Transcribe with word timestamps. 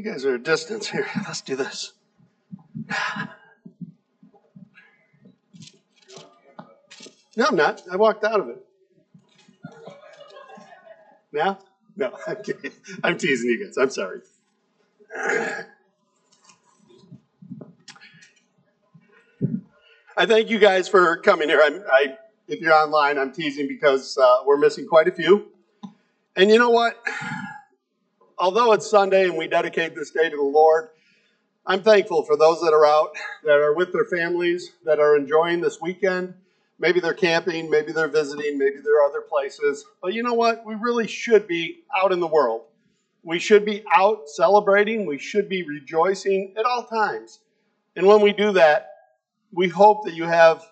You 0.00 0.10
guys 0.10 0.24
are 0.24 0.34
a 0.34 0.42
distance 0.42 0.88
here. 0.88 1.06
Let's 1.26 1.42
do 1.42 1.56
this. 1.56 1.92
No, 7.36 7.44
I'm 7.48 7.54
not. 7.54 7.82
I 7.92 7.96
walked 7.96 8.24
out 8.24 8.40
of 8.40 8.48
it. 8.48 8.64
Now? 11.32 11.58
No, 11.98 12.16
I'm. 12.26 12.38
I'm 13.04 13.18
teasing 13.18 13.50
you 13.50 13.62
guys. 13.62 13.76
I'm 13.76 13.90
sorry. 13.90 14.22
I 15.14 15.66
thank 20.24 20.48
you 20.48 20.58
guys 20.58 20.88
for 20.88 21.18
coming 21.18 21.50
here. 21.50 21.60
I'm, 21.62 21.84
I, 21.92 22.16
if 22.48 22.62
you're 22.62 22.72
online, 22.72 23.18
I'm 23.18 23.32
teasing 23.32 23.68
because 23.68 24.16
uh, 24.16 24.38
we're 24.46 24.56
missing 24.56 24.86
quite 24.86 25.08
a 25.08 25.12
few. 25.12 25.48
And 26.36 26.50
you 26.50 26.58
know 26.58 26.70
what? 26.70 26.98
Although 28.40 28.72
it's 28.72 28.88
Sunday 28.88 29.24
and 29.24 29.36
we 29.36 29.46
dedicate 29.46 29.94
this 29.94 30.12
day 30.12 30.30
to 30.30 30.36
the 30.36 30.42
Lord, 30.42 30.88
I'm 31.66 31.82
thankful 31.82 32.22
for 32.22 32.38
those 32.38 32.58
that 32.62 32.72
are 32.72 32.86
out, 32.86 33.10
that 33.44 33.58
are 33.58 33.74
with 33.74 33.92
their 33.92 34.06
families, 34.06 34.72
that 34.86 34.98
are 34.98 35.14
enjoying 35.14 35.60
this 35.60 35.78
weekend. 35.78 36.32
Maybe 36.78 37.00
they're 37.00 37.12
camping, 37.12 37.68
maybe 37.68 37.92
they're 37.92 38.08
visiting, 38.08 38.56
maybe 38.56 38.76
they're 38.82 39.02
other 39.06 39.20
places. 39.20 39.84
But 40.00 40.14
you 40.14 40.22
know 40.22 40.32
what? 40.32 40.64
We 40.64 40.74
really 40.74 41.06
should 41.06 41.46
be 41.46 41.80
out 41.94 42.12
in 42.12 42.20
the 42.20 42.26
world. 42.26 42.62
We 43.22 43.38
should 43.38 43.66
be 43.66 43.84
out 43.94 44.22
celebrating. 44.26 45.04
We 45.04 45.18
should 45.18 45.50
be 45.50 45.62
rejoicing 45.62 46.54
at 46.58 46.64
all 46.64 46.84
times. 46.84 47.40
And 47.94 48.06
when 48.06 48.22
we 48.22 48.32
do 48.32 48.52
that, 48.52 48.88
we 49.52 49.68
hope 49.68 50.06
that 50.06 50.14
you 50.14 50.24
have 50.24 50.64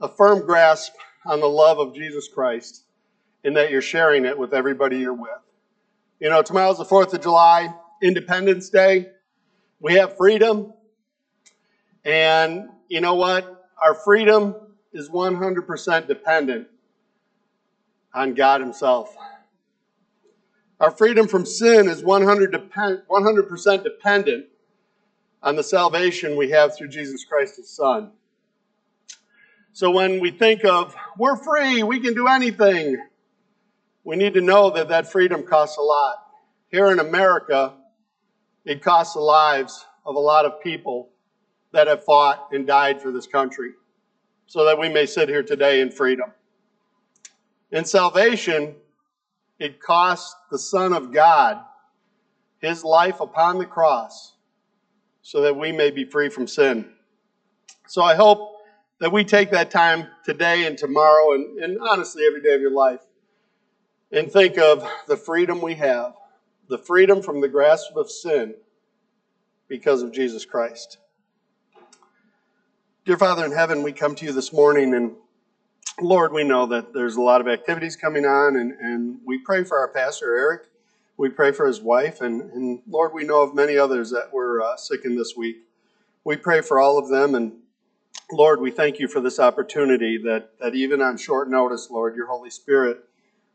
a 0.00 0.08
firm 0.08 0.44
grasp 0.44 0.94
on 1.24 1.38
the 1.38 1.48
love 1.48 1.78
of 1.78 1.94
Jesus 1.94 2.26
Christ 2.26 2.82
and 3.44 3.56
that 3.56 3.70
you're 3.70 3.80
sharing 3.80 4.24
it 4.24 4.36
with 4.36 4.52
everybody 4.52 4.98
you're 4.98 5.14
with. 5.14 5.30
You 6.20 6.30
know, 6.30 6.42
tomorrow's 6.42 6.78
the 6.78 6.84
4th 6.84 7.14
of 7.14 7.22
July, 7.22 7.72
Independence 8.02 8.70
Day. 8.70 9.06
We 9.78 9.94
have 9.94 10.16
freedom. 10.16 10.72
And 12.04 12.70
you 12.88 13.00
know 13.00 13.14
what? 13.14 13.68
Our 13.80 13.94
freedom 13.94 14.56
is 14.92 15.08
100% 15.08 16.08
dependent 16.08 16.66
on 18.12 18.34
God 18.34 18.60
Himself. 18.60 19.14
Our 20.80 20.90
freedom 20.90 21.28
from 21.28 21.46
sin 21.46 21.86
is 21.86 22.02
100% 22.02 23.84
dependent 23.84 24.46
on 25.40 25.54
the 25.54 25.62
salvation 25.62 26.36
we 26.36 26.50
have 26.50 26.76
through 26.76 26.88
Jesus 26.88 27.24
Christ, 27.24 27.58
His 27.58 27.68
Son. 27.68 28.10
So 29.72 29.92
when 29.92 30.18
we 30.18 30.32
think 30.32 30.64
of, 30.64 30.96
we're 31.16 31.36
free, 31.36 31.84
we 31.84 32.00
can 32.00 32.14
do 32.14 32.26
anything, 32.26 32.96
we 34.08 34.16
need 34.16 34.32
to 34.32 34.40
know 34.40 34.70
that 34.70 34.88
that 34.88 35.12
freedom 35.12 35.42
costs 35.42 35.76
a 35.76 35.82
lot. 35.82 36.16
Here 36.70 36.90
in 36.90 36.98
America, 36.98 37.74
it 38.64 38.82
costs 38.82 39.12
the 39.12 39.20
lives 39.20 39.84
of 40.06 40.14
a 40.14 40.18
lot 40.18 40.46
of 40.46 40.62
people 40.62 41.10
that 41.72 41.88
have 41.88 42.04
fought 42.04 42.48
and 42.50 42.66
died 42.66 43.02
for 43.02 43.12
this 43.12 43.26
country 43.26 43.72
so 44.46 44.64
that 44.64 44.78
we 44.78 44.88
may 44.88 45.04
sit 45.04 45.28
here 45.28 45.42
today 45.42 45.82
in 45.82 45.90
freedom. 45.90 46.32
In 47.70 47.84
salvation, 47.84 48.76
it 49.58 49.78
cost 49.78 50.34
the 50.50 50.58
Son 50.58 50.94
of 50.94 51.12
God 51.12 51.58
his 52.60 52.84
life 52.84 53.20
upon 53.20 53.58
the 53.58 53.66
cross 53.66 54.32
so 55.20 55.42
that 55.42 55.54
we 55.54 55.70
may 55.70 55.90
be 55.90 56.06
free 56.06 56.30
from 56.30 56.46
sin. 56.46 56.90
So 57.88 58.00
I 58.00 58.14
hope 58.14 58.56
that 59.00 59.12
we 59.12 59.22
take 59.22 59.50
that 59.50 59.70
time 59.70 60.06
today 60.24 60.66
and 60.66 60.78
tomorrow 60.78 61.34
and, 61.34 61.58
and 61.58 61.78
honestly 61.78 62.22
every 62.26 62.40
day 62.40 62.54
of 62.54 62.62
your 62.62 62.72
life 62.72 63.00
and 64.10 64.30
think 64.30 64.56
of 64.58 64.88
the 65.06 65.16
freedom 65.16 65.60
we 65.60 65.74
have, 65.74 66.14
the 66.68 66.78
freedom 66.78 67.22
from 67.22 67.40
the 67.40 67.48
grasp 67.48 67.94
of 67.96 68.10
sin 68.10 68.54
because 69.68 70.02
of 70.02 70.12
Jesus 70.12 70.44
Christ. 70.44 70.98
Dear 73.04 73.18
Father 73.18 73.44
in 73.44 73.52
heaven, 73.52 73.82
we 73.82 73.92
come 73.92 74.14
to 74.16 74.24
you 74.24 74.32
this 74.32 74.52
morning, 74.52 74.94
and 74.94 75.12
Lord, 76.00 76.32
we 76.32 76.44
know 76.44 76.66
that 76.66 76.92
there's 76.92 77.16
a 77.16 77.20
lot 77.20 77.40
of 77.40 77.48
activities 77.48 77.96
coming 77.96 78.24
on, 78.24 78.56
and, 78.56 78.72
and 78.72 79.18
we 79.24 79.38
pray 79.38 79.64
for 79.64 79.78
our 79.78 79.88
pastor, 79.88 80.36
Eric. 80.36 80.62
We 81.16 81.28
pray 81.28 81.52
for 81.52 81.66
his 81.66 81.80
wife, 81.80 82.20
and, 82.20 82.42
and 82.52 82.80
Lord, 82.88 83.12
we 83.12 83.24
know 83.24 83.42
of 83.42 83.54
many 83.54 83.76
others 83.76 84.10
that 84.10 84.32
were 84.32 84.62
uh, 84.62 84.76
sick 84.76 85.04
in 85.04 85.16
this 85.16 85.34
week. 85.36 85.56
We 86.24 86.36
pray 86.36 86.60
for 86.60 86.78
all 86.78 86.98
of 86.98 87.08
them, 87.08 87.34
and 87.34 87.52
Lord, 88.30 88.60
we 88.60 88.70
thank 88.70 88.98
you 88.98 89.08
for 89.08 89.20
this 89.20 89.40
opportunity 89.40 90.18
that, 90.18 90.58
that 90.60 90.74
even 90.74 91.02
on 91.02 91.16
short 91.16 91.50
notice, 91.50 91.90
Lord, 91.90 92.14
your 92.14 92.26
Holy 92.26 92.50
Spirit 92.50 93.04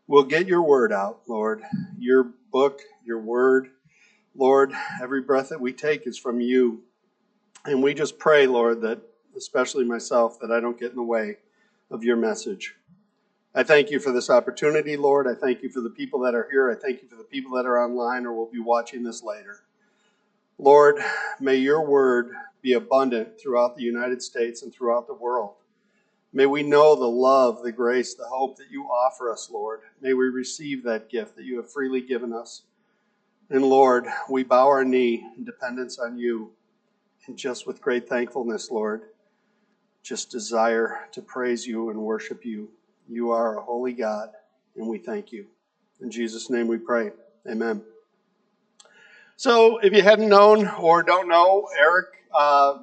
will 0.08 0.24
get 0.24 0.48
your 0.48 0.62
word 0.62 0.92
out, 0.92 1.22
Lord. 1.28 1.62
Your 1.98 2.32
book, 2.52 2.82
your 3.06 3.20
word. 3.20 3.70
Lord, 4.36 4.74
every 5.02 5.22
breath 5.22 5.50
that 5.50 5.62
we 5.62 5.74
take 5.74 6.08
is 6.08 6.18
from 6.18 6.42
you. 6.42 6.84
And 7.66 7.82
we 7.82 7.94
just 7.94 8.18
pray, 8.18 8.48
Lord, 8.48 8.82
that 8.82 9.02
especially 9.38 9.86
myself, 9.86 10.40
that 10.40 10.52
I 10.52 10.60
don't 10.60 10.80
get 10.80 10.92
in 10.92 10.98
the 10.98 11.04
way 11.04 11.38
of 11.92 12.04
your 12.04 12.18
message. 12.18 12.76
I 13.56 13.64
thank 13.64 13.92
you 13.92 14.00
for 14.00 14.12
this 14.12 14.30
opportunity, 14.30 14.98
Lord. 14.98 15.28
I 15.28 15.36
thank 15.36 15.62
you 15.62 15.70
for 15.70 15.82
the 15.82 15.90
people 15.90 16.20
that 16.22 16.34
are 16.34 16.48
here. 16.50 16.72
I 16.72 16.76
thank 16.76 17.04
you 17.04 17.08
for 17.08 17.16
the 17.16 17.24
people 17.24 17.56
that 17.56 17.66
are 17.66 17.84
online 17.84 18.26
or 18.26 18.34
will 18.34 18.50
be 18.52 18.60
watching 18.60 19.04
this 19.04 19.24
later. 19.24 19.62
Lord, 20.58 20.98
may 21.40 21.58
your 21.58 21.86
word 21.86 22.32
be 22.62 22.74
abundant 22.74 23.40
throughout 23.40 23.76
the 23.76 23.84
United 23.84 24.22
States 24.22 24.64
and 24.64 24.74
throughout 24.74 25.08
the 25.08 25.14
world. 25.14 25.56
May 26.34 26.48
we 26.48 26.64
know 26.64 26.96
the 26.96 27.06
love, 27.08 27.62
the 27.64 27.72
grace, 27.72 28.16
the 28.16 28.26
hope 28.26 28.58
that 28.58 28.72
you 28.72 28.86
offer 28.86 29.32
us, 29.32 29.50
Lord. 29.52 29.82
May 30.02 30.14
we 30.14 30.26
receive 30.26 30.84
that 30.84 31.10
gift 31.10 31.36
that 31.36 31.46
you 31.46 31.58
have 31.58 31.72
freely 31.72 32.02
given 32.02 32.34
us. 32.34 32.64
And 33.50 33.64
Lord, 33.64 34.08
we 34.30 34.44
bow 34.44 34.66
our 34.66 34.84
knee 34.84 35.24
in 35.38 35.46
dependence 35.46 36.00
on 36.00 36.18
you 36.18 36.52
and 37.28 37.38
just 37.38 37.68
with 37.68 37.82
great 37.82 38.10
thankfulness, 38.10 38.72
Lord 38.72 39.04
just 40.04 40.30
desire 40.30 41.08
to 41.14 41.22
praise 41.22 41.66
you 41.66 41.90
and 41.90 41.98
worship 41.98 42.46
you. 42.46 42.70
You 43.08 43.32
are 43.32 43.58
a 43.58 43.64
holy 43.64 43.94
God, 43.94 44.30
and 44.76 44.88
we 44.88 44.98
thank 44.98 45.32
you. 45.32 45.48
In 46.02 46.12
Jesus' 46.12 46.50
name 46.50 46.68
we 46.68 46.78
pray. 46.78 47.12
Amen. 47.50 47.82
So, 49.38 49.78
if 49.78 49.94
you 49.94 50.04
hadn't 50.04 50.30
known 50.30 50.68
or 50.68 51.04
don't 51.04 51.30
know, 51.30 51.68
Eric, 51.80 52.08
uh, 52.34 52.80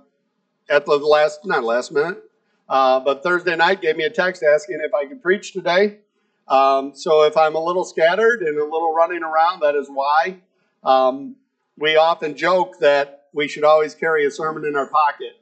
at 0.69 0.87
the 0.87 0.97
last, 0.97 1.41
not 1.45 1.63
last 1.63 1.93
minute, 1.93 2.23
uh, 2.71 3.01
but 3.01 3.23
Thursday 3.25 3.57
night 3.57 3.83
gave 3.83 3.97
me 3.97 4.05
a 4.05 4.11
text 4.11 4.45
asking 4.45 4.81
if 4.83 4.95
I 4.95 5.05
could 5.05 5.21
preach 5.21 5.53
today. 5.53 5.99
Um, 6.47 6.95
so, 6.95 7.25
if 7.25 7.37
I'm 7.37 7.55
a 7.57 7.63
little 7.63 7.85
scattered 7.85 8.41
and 8.43 8.57
a 8.57 8.65
little 8.65 8.95
running 8.95 9.23
around, 9.23 9.61
that 9.61 9.75
is 9.75 9.89
why. 9.89 10.39
Um, 10.83 11.37
we 11.77 11.97
often 11.97 12.37
joke 12.37 12.79
that 12.81 13.27
we 13.33 13.49
should 13.49 13.65
always 13.65 13.95
carry 13.95 14.25
a 14.25 14.31
sermon 14.31 14.65
in 14.65 14.77
our 14.77 14.87
pocket 14.87 15.41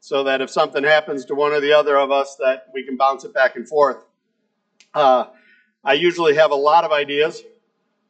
so 0.00 0.24
that 0.24 0.40
if 0.40 0.50
something 0.50 0.82
happens 0.82 1.24
to 1.26 1.34
one 1.34 1.52
or 1.52 1.60
the 1.60 1.72
other 1.72 1.98
of 1.98 2.10
us, 2.10 2.36
that 2.36 2.68
we 2.72 2.84
can 2.84 2.96
bounce 2.96 3.24
it 3.24 3.34
back 3.34 3.56
and 3.56 3.68
forth. 3.68 3.98
Uh, 4.94 5.26
I 5.84 5.94
usually 5.94 6.36
have 6.36 6.50
a 6.50 6.56
lot 6.56 6.84
of 6.84 6.92
ideas, 6.92 7.42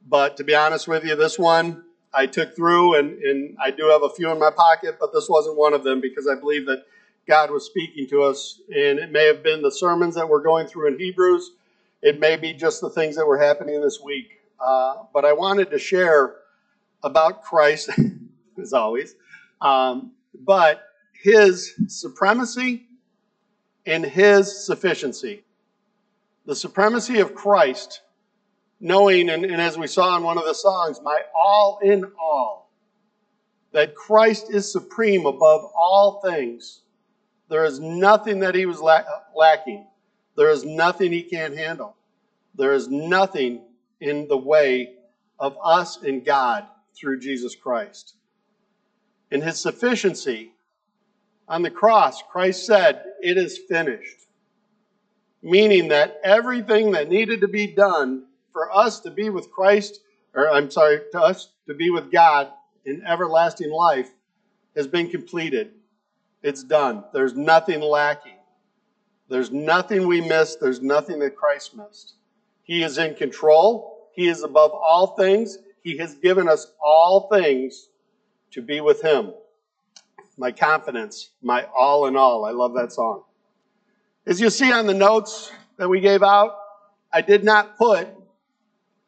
but 0.06 0.37
to 0.37 0.44
be 0.44 0.54
honest 0.54 0.87
with 0.87 1.04
you, 1.04 1.16
this 1.16 1.38
one 1.38 1.84
I 2.12 2.26
took 2.26 2.54
through, 2.54 2.97
and, 2.97 3.19
and 3.22 3.56
I 3.62 3.70
do 3.70 3.88
have 3.88 4.03
a 4.03 4.10
few 4.10 4.31
in 4.31 4.38
my 4.38 4.50
pocket, 4.50 4.99
but 5.00 5.12
this 5.12 5.28
wasn't 5.28 5.56
one 5.56 5.75
of 5.75 5.84
them 5.84 6.00
because 6.00 6.28
I 6.28 6.38
believe 6.38 6.66
that 6.66 6.84
God 7.31 7.53
was 7.53 7.65
speaking 7.65 8.09
to 8.09 8.25
us, 8.25 8.61
and 8.75 8.99
it 8.99 9.13
may 9.13 9.25
have 9.27 9.41
been 9.45 9.63
the 9.63 9.71
sermons 9.71 10.17
that 10.17 10.29
we're 10.29 10.43
going 10.43 10.67
through 10.67 10.89
in 10.89 10.99
Hebrews. 10.99 11.53
It 12.03 12.19
may 12.19 12.35
be 12.35 12.53
just 12.53 12.81
the 12.81 12.91
things 12.91 13.15
that 13.15 13.25
were 13.25 13.39
happening 13.39 13.81
this 13.81 14.01
week. 14.01 14.41
Uh, 14.59 15.05
but 15.15 15.25
I 15.25 15.33
wanted 15.33 15.71
to 15.71 15.79
share 15.79 16.39
about 17.05 17.45
Christ, 17.45 17.91
as 18.61 18.73
always, 18.73 19.15
um, 19.61 20.11
but 20.41 20.83
his 21.23 21.73
supremacy 21.87 22.89
and 23.87 24.05
his 24.05 24.67
sufficiency. 24.67 25.44
The 26.47 26.56
supremacy 26.56 27.21
of 27.21 27.37
Christ, 27.37 28.00
knowing, 28.81 29.29
and, 29.29 29.44
and, 29.44 29.62
as 29.62 29.79
we 29.79 29.87
saw 29.87 30.17
in 30.17 30.25
one 30.25 30.37
of 30.37 30.47
the 30.47 30.55
songs, 30.55 31.00
my 31.00 31.21
all 31.33 31.79
in 31.81 32.11
all, 32.21 32.73
that 33.71 33.94
Christ 33.94 34.53
is 34.53 34.73
supreme 34.73 35.26
above 35.26 35.71
all 35.76 36.21
things. 36.25 36.81
There 37.50 37.64
is 37.64 37.81
nothing 37.81 38.41
that 38.41 38.55
he 38.55 38.64
was 38.64 38.81
la- 38.81 39.02
lacking. 39.35 39.87
There 40.37 40.50
is 40.50 40.64
nothing 40.64 41.11
he 41.12 41.25
can't 41.25 41.56
handle. 41.56 41.97
There 42.55 42.73
is 42.73 42.88
nothing 42.88 43.62
in 44.00 44.29
the 44.29 44.37
way 44.37 44.94
of 45.38 45.58
us 45.62 46.00
and 46.02 46.25
God 46.25 46.64
through 46.94 47.19
Jesus 47.19 47.56
Christ. 47.56 48.14
In 49.32 49.41
his 49.41 49.58
sufficiency, 49.58 50.52
on 51.49 51.62
the 51.62 51.70
cross, 51.70 52.23
Christ 52.31 52.67
said, 52.67 53.02
It 53.20 53.37
is 53.37 53.58
finished. 53.69 54.17
Meaning 55.43 55.88
that 55.88 56.20
everything 56.23 56.93
that 56.93 57.08
needed 57.08 57.41
to 57.41 57.49
be 57.49 57.67
done 57.67 58.26
for 58.52 58.70
us 58.75 59.00
to 59.00 59.11
be 59.11 59.29
with 59.29 59.50
Christ, 59.50 60.00
or 60.35 60.49
I'm 60.49 60.70
sorry, 60.70 61.00
to 61.12 61.20
us 61.20 61.50
to 61.67 61.75
be 61.75 61.91
with 61.91 62.12
God 62.12 62.52
in 62.85 63.05
everlasting 63.05 63.73
life, 63.73 64.11
has 64.76 64.87
been 64.87 65.11
completed. 65.11 65.73
It's 66.42 66.64
done. 66.64 67.04
There's 67.12 67.34
nothing 67.34 67.81
lacking. 67.81 68.38
There's 69.28 69.50
nothing 69.50 70.06
we 70.06 70.20
missed. 70.20 70.60
There's 70.60 70.81
nothing 70.81 71.19
that 71.20 71.37
Christ 71.37 71.76
missed. 71.76 72.14
He 72.62 72.82
is 72.82 72.98
in 72.98 73.14
control. 73.14 74.08
He 74.14 74.28
is 74.28 74.42
above 74.42 74.72
all 74.72 75.08
things. 75.16 75.58
He 75.82 75.98
has 75.98 76.14
given 76.16 76.48
us 76.48 76.72
all 76.84 77.28
things 77.28 77.88
to 78.52 78.62
be 78.62 78.81
with 78.81 79.02
Him. 79.02 79.32
My 80.37 80.50
confidence, 80.50 81.31
my 81.42 81.66
all 81.76 82.06
in 82.06 82.16
all. 82.16 82.44
I 82.44 82.50
love 82.50 82.75
that 82.75 82.92
song. 82.92 83.25
As 84.26 84.40
you 84.40 84.50
see 84.50 84.72
on 84.72 84.87
the 84.87 84.94
notes 84.94 85.52
that 85.76 85.88
we 85.88 86.00
gave 86.00 86.22
out, 86.22 86.56
I 87.12 87.20
did 87.20 87.44
not 87.44 87.76
put, 87.76 88.08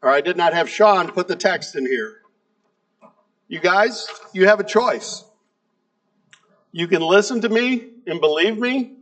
or 0.03 0.11
I 0.11 0.21
did 0.21 0.37
not 0.37 0.53
have 0.53 0.69
Sean 0.69 1.11
put 1.11 1.29
the 1.29 1.37
text 1.37 1.77
in 1.77 1.87
here. 1.87 2.19
You 3.49 3.61
guys, 3.61 4.07
you 4.33 4.47
have 4.47 4.61
a 4.61 4.65
choice. 4.65 5.25
You 6.73 6.89
can 6.89 7.03
listen 7.03 7.43
to 7.43 7.49
me 7.51 7.91
and 8.07 8.19
believe 8.19 8.59
me 8.59 8.95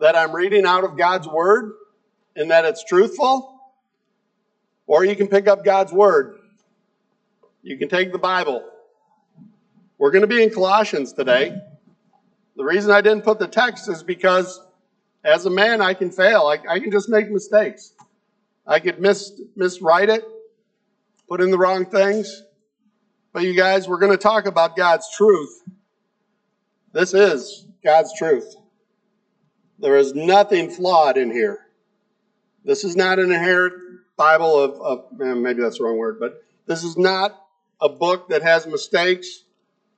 that 0.00 0.16
I'm 0.16 0.34
reading 0.34 0.66
out 0.66 0.82
of 0.82 0.96
God's 0.96 1.28
Word 1.28 1.72
and 2.34 2.50
that 2.50 2.64
it's 2.64 2.84
truthful, 2.84 3.60
or 4.88 5.04
you 5.04 5.14
can 5.14 5.28
pick 5.28 5.46
up 5.46 5.64
God's 5.64 5.92
Word. 5.92 6.38
You 7.62 7.78
can 7.78 7.88
take 7.88 8.10
the 8.10 8.18
Bible. 8.18 8.68
We're 9.98 10.10
going 10.10 10.22
to 10.22 10.26
be 10.26 10.42
in 10.42 10.50
Colossians 10.50 11.12
today. 11.12 11.56
The 12.56 12.64
reason 12.64 12.90
I 12.90 13.02
didn't 13.02 13.22
put 13.22 13.38
the 13.38 13.46
text 13.46 13.88
is 13.88 14.02
because 14.02 14.60
as 15.22 15.46
a 15.46 15.50
man, 15.50 15.80
I 15.80 15.94
can 15.94 16.10
fail. 16.10 16.46
I, 16.46 16.58
I 16.68 16.80
can 16.80 16.90
just 16.90 17.08
make 17.08 17.30
mistakes. 17.30 17.92
I 18.66 18.80
could 18.80 19.00
mis, 19.00 19.40
miswrite 19.56 20.08
it, 20.08 20.24
put 21.28 21.40
in 21.40 21.50
the 21.50 21.58
wrong 21.58 21.86
things. 21.86 22.42
But 23.32 23.42
you 23.42 23.54
guys, 23.54 23.86
we're 23.86 23.98
going 23.98 24.12
to 24.12 24.18
talk 24.18 24.46
about 24.46 24.76
God's 24.76 25.06
truth. 25.16 25.62
This 26.92 27.14
is 27.14 27.66
God's 27.84 28.12
truth. 28.18 28.56
There 29.78 29.96
is 29.96 30.14
nothing 30.14 30.70
flawed 30.70 31.16
in 31.16 31.30
here. 31.30 31.66
This 32.64 32.84
is 32.84 32.96
not 32.96 33.18
an 33.18 33.32
inherent 33.32 33.74
Bible 34.16 34.58
of, 34.58 34.80
of 34.80 35.18
maybe 35.18 35.62
that's 35.62 35.78
the 35.78 35.84
wrong 35.84 35.96
word, 35.96 36.18
but 36.20 36.42
this 36.66 36.84
is 36.84 36.98
not 36.98 37.40
a 37.80 37.88
book 37.88 38.28
that 38.28 38.42
has 38.42 38.66
mistakes. 38.66 39.44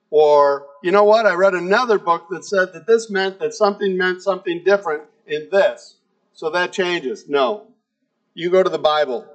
Or, 0.09 0.67
you 0.83 0.91
know 0.91 1.03
what? 1.03 1.25
I 1.25 1.33
read 1.33 1.55
another 1.55 1.97
book 1.97 2.27
that 2.29 2.45
said 2.45 2.71
that 2.73 2.87
this 2.87 3.09
meant 3.09 3.39
that 3.39 3.53
something 3.53 3.97
meant 3.97 4.21
something 4.21 4.63
different 4.63 5.03
in 5.25 5.49
this. 5.51 5.97
So 6.33 6.51
that 6.51 6.71
changes. 6.71 7.27
No. 7.27 7.67
You 8.33 8.49
go 8.49 8.63
to 8.63 8.69
the 8.69 8.79
Bible. 8.79 9.27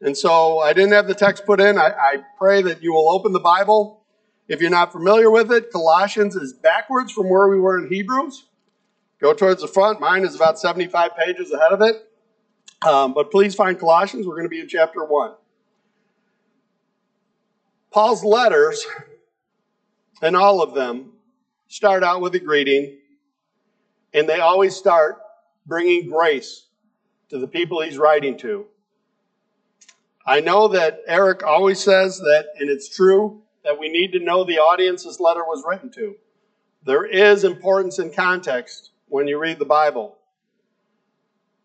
And 0.00 0.16
so 0.16 0.60
I 0.60 0.72
didn't 0.72 0.92
have 0.92 1.06
the 1.06 1.14
text 1.14 1.44
put 1.44 1.60
in. 1.60 1.76
I, 1.76 1.90
I 1.90 2.16
pray 2.38 2.62
that 2.62 2.82
you 2.82 2.92
will 2.92 3.10
open 3.10 3.32
the 3.32 3.40
Bible. 3.40 4.01
If 4.48 4.60
you're 4.60 4.70
not 4.70 4.92
familiar 4.92 5.30
with 5.30 5.52
it, 5.52 5.70
Colossians 5.70 6.36
is 6.36 6.52
backwards 6.52 7.12
from 7.12 7.28
where 7.28 7.48
we 7.48 7.58
were 7.58 7.78
in 7.78 7.88
Hebrews. 7.88 8.46
Go 9.20 9.32
towards 9.32 9.62
the 9.62 9.68
front. 9.68 10.00
Mine 10.00 10.24
is 10.24 10.34
about 10.34 10.58
75 10.58 11.16
pages 11.16 11.52
ahead 11.52 11.72
of 11.72 11.80
it. 11.80 12.08
Um, 12.86 13.14
but 13.14 13.30
please 13.30 13.54
find 13.54 13.78
Colossians. 13.78 14.26
We're 14.26 14.34
going 14.34 14.46
to 14.46 14.50
be 14.50 14.60
in 14.60 14.68
chapter 14.68 15.04
1. 15.04 15.34
Paul's 17.92 18.24
letters, 18.24 18.84
and 20.22 20.34
all 20.34 20.62
of 20.62 20.74
them, 20.74 21.12
start 21.68 22.02
out 22.02 22.20
with 22.20 22.34
a 22.34 22.40
greeting, 22.40 22.98
and 24.12 24.28
they 24.28 24.40
always 24.40 24.74
start 24.74 25.18
bringing 25.66 26.08
grace 26.08 26.66
to 27.28 27.38
the 27.38 27.46
people 27.46 27.80
he's 27.80 27.98
writing 27.98 28.36
to. 28.38 28.66
I 30.26 30.40
know 30.40 30.68
that 30.68 31.00
Eric 31.06 31.42
always 31.44 31.82
says 31.82 32.18
that, 32.18 32.46
and 32.58 32.68
it's 32.68 32.88
true, 32.88 33.42
that 33.64 33.78
we 33.78 33.88
need 33.88 34.12
to 34.12 34.18
know 34.18 34.44
the 34.44 34.58
audience 34.58 35.04
this 35.04 35.20
letter 35.20 35.44
was 35.44 35.64
written 35.66 35.90
to. 35.92 36.16
There 36.84 37.04
is 37.04 37.44
importance 37.44 37.98
in 37.98 38.12
context 38.12 38.90
when 39.08 39.28
you 39.28 39.38
read 39.38 39.58
the 39.58 39.64
Bible. 39.64 40.16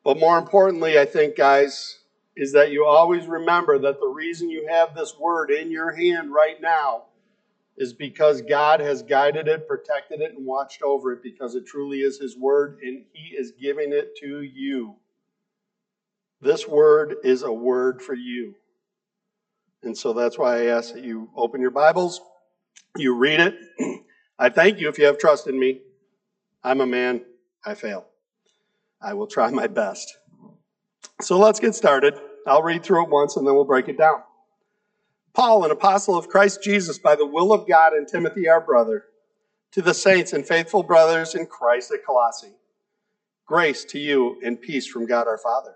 But 0.03 0.19
more 0.19 0.37
importantly, 0.37 0.99
I 0.99 1.05
think, 1.05 1.35
guys, 1.35 1.99
is 2.35 2.53
that 2.53 2.71
you 2.71 2.85
always 2.85 3.25
remember 3.25 3.79
that 3.79 3.99
the 3.99 4.07
reason 4.07 4.49
you 4.49 4.67
have 4.67 4.93
this 4.93 5.17
word 5.19 5.49
in 5.49 5.71
your 5.71 5.91
hand 5.91 6.31
right 6.31 6.61
now 6.61 7.05
is 7.77 7.93
because 7.93 8.41
God 8.41 8.79
has 8.79 9.03
guided 9.03 9.47
it, 9.47 9.67
protected 9.67 10.21
it, 10.21 10.33
and 10.35 10.45
watched 10.45 10.81
over 10.81 11.13
it 11.13 11.23
because 11.23 11.55
it 11.55 11.65
truly 11.65 12.01
is 12.01 12.19
His 12.19 12.37
word 12.37 12.79
and 12.83 13.05
He 13.11 13.35
is 13.35 13.53
giving 13.59 13.91
it 13.91 14.15
to 14.17 14.41
you. 14.41 14.95
This 16.41 16.67
word 16.67 17.15
is 17.23 17.43
a 17.43 17.51
word 17.51 18.01
for 18.01 18.13
you. 18.13 18.55
And 19.83 19.97
so 19.97 20.13
that's 20.13 20.37
why 20.37 20.61
I 20.61 20.65
ask 20.65 20.93
that 20.93 21.03
you 21.03 21.29
open 21.35 21.61
your 21.61 21.71
Bibles, 21.71 22.21
you 22.95 23.15
read 23.15 23.39
it. 23.39 23.55
I 24.39 24.49
thank 24.49 24.79
you 24.79 24.89
if 24.89 24.97
you 24.97 25.05
have 25.05 25.17
trust 25.17 25.47
in 25.47 25.59
me. 25.59 25.81
I'm 26.63 26.81
a 26.81 26.85
man, 26.85 27.23
I 27.65 27.75
fail. 27.75 28.05
I 29.01 29.13
will 29.13 29.27
try 29.27 29.49
my 29.51 29.67
best. 29.67 30.17
So 31.21 31.37
let's 31.37 31.59
get 31.59 31.75
started. 31.75 32.15
I'll 32.45 32.63
read 32.63 32.83
through 32.83 33.05
it 33.05 33.09
once 33.09 33.37
and 33.37 33.45
then 33.45 33.55
we'll 33.55 33.65
break 33.65 33.87
it 33.87 33.97
down. 33.97 34.23
Paul, 35.33 35.63
an 35.65 35.71
apostle 35.71 36.17
of 36.17 36.29
Christ 36.29 36.63
Jesus 36.63 36.97
by 36.97 37.15
the 37.15 37.25
will 37.25 37.53
of 37.53 37.67
God, 37.67 37.93
and 37.93 38.07
Timothy, 38.07 38.49
our 38.49 38.59
brother, 38.59 39.03
to 39.71 39.83
the 39.83 39.93
saints 39.93 40.33
and 40.33 40.47
faithful 40.47 40.81
brothers 40.81 41.35
in 41.35 41.45
Christ 41.45 41.91
at 41.91 42.03
Colossae. 42.03 42.55
Grace 43.45 43.85
to 43.85 43.99
you 43.99 44.39
and 44.43 44.59
peace 44.59 44.87
from 44.87 45.05
God 45.05 45.27
our 45.27 45.37
Father. 45.37 45.75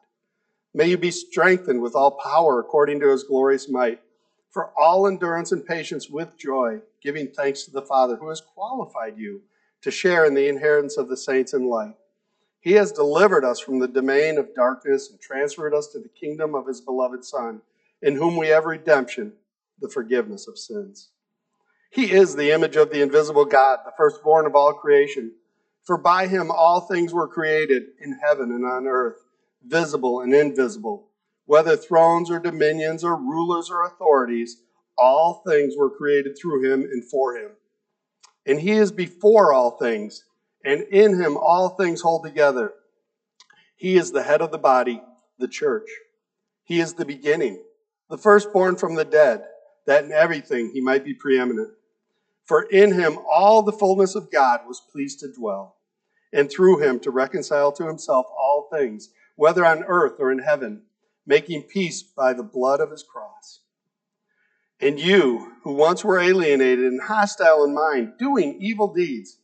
May 0.73 0.87
you 0.87 0.97
be 0.97 1.11
strengthened 1.11 1.81
with 1.81 1.95
all 1.95 2.11
power 2.11 2.59
according 2.59 3.01
to 3.01 3.09
his 3.09 3.23
glorious 3.23 3.69
might, 3.69 3.99
for 4.49 4.71
all 4.79 5.05
endurance 5.05 5.51
and 5.51 5.65
patience 5.65 6.09
with 6.09 6.37
joy, 6.37 6.81
giving 7.01 7.27
thanks 7.27 7.63
to 7.63 7.71
the 7.71 7.81
Father 7.81 8.15
who 8.15 8.29
has 8.29 8.41
qualified 8.41 9.17
you 9.17 9.41
to 9.81 9.91
share 9.91 10.25
in 10.25 10.33
the 10.33 10.47
inheritance 10.47 10.97
of 10.97 11.09
the 11.09 11.17
saints 11.17 11.53
in 11.53 11.67
light. 11.67 11.95
He 12.61 12.73
has 12.73 12.91
delivered 12.91 13.43
us 13.43 13.59
from 13.59 13.79
the 13.79 13.87
domain 13.87 14.37
of 14.37 14.53
darkness 14.53 15.09
and 15.09 15.19
transferred 15.19 15.73
us 15.73 15.87
to 15.87 15.99
the 15.99 16.09
kingdom 16.09 16.55
of 16.55 16.67
his 16.67 16.79
beloved 16.79 17.25
Son, 17.25 17.61
in 18.01 18.15
whom 18.15 18.37
we 18.37 18.47
have 18.47 18.65
redemption, 18.65 19.33
the 19.81 19.89
forgiveness 19.89 20.47
of 20.47 20.57
sins. 20.57 21.09
He 21.89 22.11
is 22.11 22.35
the 22.35 22.51
image 22.51 22.77
of 22.77 22.91
the 22.91 23.01
invisible 23.01 23.45
God, 23.45 23.79
the 23.83 23.91
firstborn 23.97 24.45
of 24.45 24.55
all 24.55 24.73
creation. 24.73 25.33
For 25.83 25.97
by 25.97 26.27
him 26.27 26.51
all 26.51 26.81
things 26.81 27.13
were 27.13 27.27
created 27.27 27.83
in 27.99 28.19
heaven 28.23 28.51
and 28.51 28.63
on 28.63 28.87
earth 28.87 29.17
visible 29.65 30.21
and 30.21 30.33
invisible, 30.33 31.09
whether 31.45 31.75
thrones 31.75 32.29
or 32.29 32.39
dominions 32.39 33.03
or 33.03 33.15
rulers 33.15 33.69
or 33.69 33.83
authorities, 33.83 34.63
all 34.97 35.43
things 35.45 35.75
were 35.77 35.89
created 35.89 36.37
through 36.37 36.71
him 36.71 36.81
and 36.81 37.03
for 37.09 37.35
him. 37.35 37.51
And 38.45 38.59
he 38.59 38.71
is 38.71 38.91
before 38.91 39.53
all 39.53 39.71
things, 39.71 40.25
and 40.63 40.81
in 40.83 41.19
him 41.19 41.37
all 41.37 41.69
things 41.69 42.01
hold 42.01 42.23
together. 42.23 42.73
He 43.75 43.97
is 43.97 44.11
the 44.11 44.23
head 44.23 44.41
of 44.41 44.51
the 44.51 44.57
body, 44.57 45.01
the 45.39 45.47
church. 45.47 45.89
He 46.63 46.79
is 46.79 46.93
the 46.93 47.05
beginning, 47.05 47.63
the 48.09 48.17
firstborn 48.17 48.75
from 48.75 48.95
the 48.95 49.05
dead, 49.05 49.43
that 49.87 50.05
in 50.05 50.11
everything 50.11 50.71
he 50.73 50.81
might 50.81 51.03
be 51.03 51.13
preeminent. 51.13 51.71
For 52.45 52.63
in 52.63 52.93
him 52.93 53.17
all 53.29 53.61
the 53.61 53.71
fullness 53.71 54.15
of 54.15 54.31
God 54.31 54.61
was 54.67 54.81
pleased 54.91 55.19
to 55.19 55.31
dwell, 55.31 55.77
and 56.33 56.49
through 56.49 56.79
him 56.79 56.99
to 57.01 57.11
reconcile 57.11 57.71
to 57.73 57.87
himself 57.87 58.25
all 58.37 58.67
things 58.71 59.09
whether 59.35 59.65
on 59.65 59.83
earth 59.83 60.15
or 60.19 60.31
in 60.31 60.39
heaven, 60.39 60.83
making 61.25 61.63
peace 61.63 62.03
by 62.03 62.33
the 62.33 62.43
blood 62.43 62.79
of 62.79 62.91
his 62.91 63.03
cross. 63.03 63.59
And 64.79 64.99
you, 64.99 65.53
who 65.63 65.73
once 65.73 66.03
were 66.03 66.19
alienated 66.19 66.85
and 66.85 67.01
hostile 67.01 67.63
in 67.63 67.73
mind, 67.73 68.13
doing 68.17 68.57
evil 68.59 68.91
deeds, 68.91 69.37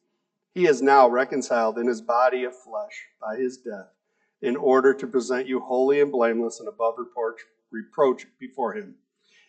he 0.53 0.65
is 0.65 0.81
now 0.81 1.07
reconciled 1.07 1.77
in 1.77 1.85
his 1.85 2.01
body 2.01 2.43
of 2.43 2.59
flesh 2.59 3.05
by 3.21 3.37
his 3.37 3.57
death, 3.57 3.93
in 4.41 4.55
order 4.55 4.93
to 4.95 5.05
present 5.05 5.47
you 5.47 5.59
holy 5.59 6.01
and 6.01 6.11
blameless 6.11 6.59
and 6.59 6.67
above 6.67 6.95
reproach, 6.97 7.41
reproach 7.69 8.25
before 8.39 8.73
him. 8.73 8.95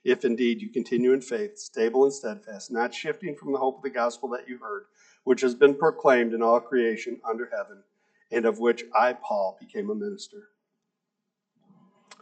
If 0.04 0.24
indeed 0.24 0.60
you 0.60 0.68
continue 0.70 1.12
in 1.14 1.22
faith, 1.22 1.58
stable 1.58 2.04
and 2.04 2.12
steadfast, 2.12 2.70
not 2.70 2.94
shifting 2.94 3.34
from 3.34 3.52
the 3.52 3.58
hope 3.58 3.78
of 3.78 3.82
the 3.82 3.90
gospel 3.90 4.28
that 4.30 4.48
you 4.48 4.58
heard, 4.58 4.84
which 5.24 5.40
has 5.40 5.54
been 5.54 5.74
proclaimed 5.74 6.34
in 6.34 6.42
all 6.42 6.60
creation 6.60 7.20
under 7.28 7.50
heaven, 7.50 7.82
and 8.30 8.44
of 8.44 8.58
which 8.58 8.84
I, 8.98 9.14
Paul, 9.14 9.56
became 9.60 9.90
a 9.90 9.94
minister. 9.94 10.48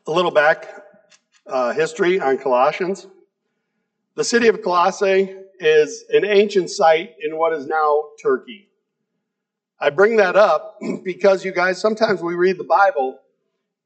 A 0.07 0.11
little 0.11 0.31
back 0.31 0.69
uh, 1.47 1.73
history 1.73 2.21
on 2.21 2.39
Colossians. 2.39 3.07
The 4.15 4.25
city 4.25 4.49
of 4.49 4.63
Colossae 4.63 5.35
is 5.61 6.05
an 6.11 6.25
ancient 6.25 6.71
site 6.71 7.15
in 7.23 7.37
what 7.37 7.53
is 7.53 7.67
now 7.67 8.05
Turkey. 8.23 8.69
I 9.81 9.91
bring 9.91 10.17
that 10.17 10.37
up 10.37 10.79
because 11.05 11.45
you 11.45 11.53
guys, 11.53 11.81
sometimes 11.81 12.23
we 12.23 12.35
read 12.35 12.59
the 12.59 12.65
Bible 12.65 13.19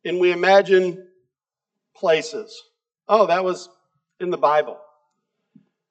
and 0.05 0.21
we 0.21 0.33
imagine 0.33 1.07
places. 1.97 2.62
Oh, 3.09 3.27
that 3.27 3.45
was 3.45 3.69
in 4.21 4.31
the 4.31 4.39
Bible. 4.39 4.79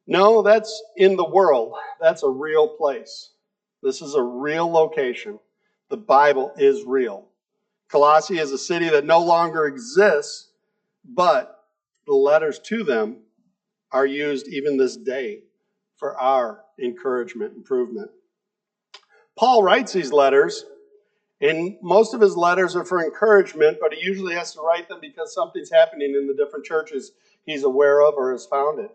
No, 0.08 0.42
that's 0.42 0.82
in 0.96 1.18
the 1.18 1.28
world. 1.28 1.74
That's 2.00 2.24
a 2.24 2.30
real 2.30 2.68
place. 2.68 3.32
This 3.84 4.02
is 4.02 4.16
a 4.16 4.22
real 4.22 4.72
location. 4.72 5.40
The 5.90 5.98
Bible 5.98 6.54
is 6.58 6.84
real. 6.86 7.26
Colossae 7.90 8.38
is 8.38 8.52
a 8.52 8.58
city 8.58 8.90
that 8.90 9.06
no 9.06 9.20
longer 9.20 9.66
exists, 9.66 10.50
but 11.04 11.66
the 12.06 12.14
letters 12.14 12.60
to 12.60 12.84
them 12.84 13.18
are 13.92 14.06
used 14.06 14.48
even 14.48 14.78
this 14.78 14.96
day 14.96 15.42
for 15.98 16.16
our 16.18 16.64
encouragement, 16.80 17.56
improvement. 17.56 18.12
Paul 19.36 19.64
writes 19.64 19.94
these 19.94 20.12
letters, 20.12 20.66
and 21.42 21.78
most 21.82 22.14
of 22.14 22.22
his 22.22 22.36
letters 22.38 22.76
are 22.76 22.86
for 22.86 23.04
encouragement, 23.04 23.78
but 23.82 23.94
he 23.94 24.06
usually 24.06 24.36
has 24.36 24.54
to 24.54 24.62
write 24.62 24.90
them 24.90 25.00
because 25.02 25.34
something's 25.34 25.72
happening 25.72 26.14
in 26.16 26.28
the 26.28 26.36
different 26.36 26.66
churches 26.66 27.14
he's 27.46 27.64
aware 27.64 28.02
of 28.02 28.14
or 28.16 28.32
has 28.32 28.46
founded. 28.46 28.90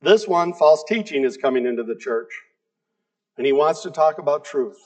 This 0.00 0.28
one, 0.28 0.52
false 0.52 0.84
teaching, 0.86 1.24
is 1.24 1.36
coming 1.36 1.66
into 1.66 1.82
the 1.82 1.96
church, 1.96 2.30
and 3.36 3.46
he 3.46 3.52
wants 3.52 3.82
to 3.82 3.90
talk 3.90 4.18
about 4.18 4.44
truth. 4.44 4.78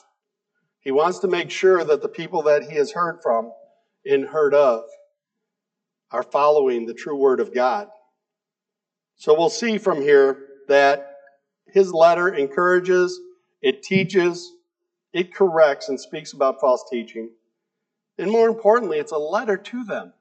He 0.79 0.91
wants 0.91 1.19
to 1.19 1.27
make 1.27 1.51
sure 1.51 1.83
that 1.83 2.01
the 2.01 2.09
people 2.09 2.43
that 2.43 2.63
he 2.63 2.75
has 2.75 2.91
heard 2.91 3.19
from 3.21 3.51
and 4.05 4.25
heard 4.25 4.53
of 4.53 4.83
are 6.11 6.23
following 6.23 6.85
the 6.85 6.93
true 6.93 7.17
word 7.17 7.39
of 7.39 7.53
God. 7.53 7.89
So 9.15 9.33
we'll 9.33 9.49
see 9.49 9.77
from 9.77 10.01
here 10.01 10.45
that 10.67 11.11
his 11.67 11.91
letter 11.91 12.33
encourages, 12.33 13.19
it 13.61 13.83
teaches, 13.83 14.51
it 15.11 15.33
corrects, 15.33 15.89
and 15.89 15.99
speaks 15.99 16.33
about 16.33 16.61
false 16.61 16.85
teaching. 16.89 17.31
And 18.17 18.31
more 18.31 18.47
importantly, 18.47 18.99
it's 18.99 19.11
a 19.11 19.17
letter 19.17 19.57
to 19.57 19.83
them. 19.83 20.13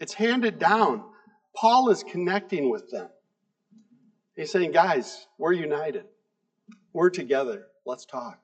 It's 0.00 0.14
handed 0.14 0.58
down. 0.58 1.04
Paul 1.54 1.90
is 1.90 2.04
connecting 2.04 2.70
with 2.70 2.90
them. 2.90 3.08
He's 4.36 4.52
saying, 4.52 4.72
guys, 4.72 5.26
we're 5.38 5.52
united. 5.52 6.04
We're 6.92 7.10
together. 7.10 7.66
Let's 7.84 8.06
talk. 8.06 8.38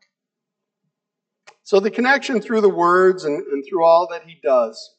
So, 1.64 1.80
the 1.80 1.90
connection 1.90 2.40
through 2.40 2.60
the 2.60 2.68
words 2.68 3.24
and, 3.24 3.42
and 3.46 3.64
through 3.66 3.84
all 3.84 4.06
that 4.10 4.24
he 4.26 4.38
does, 4.42 4.94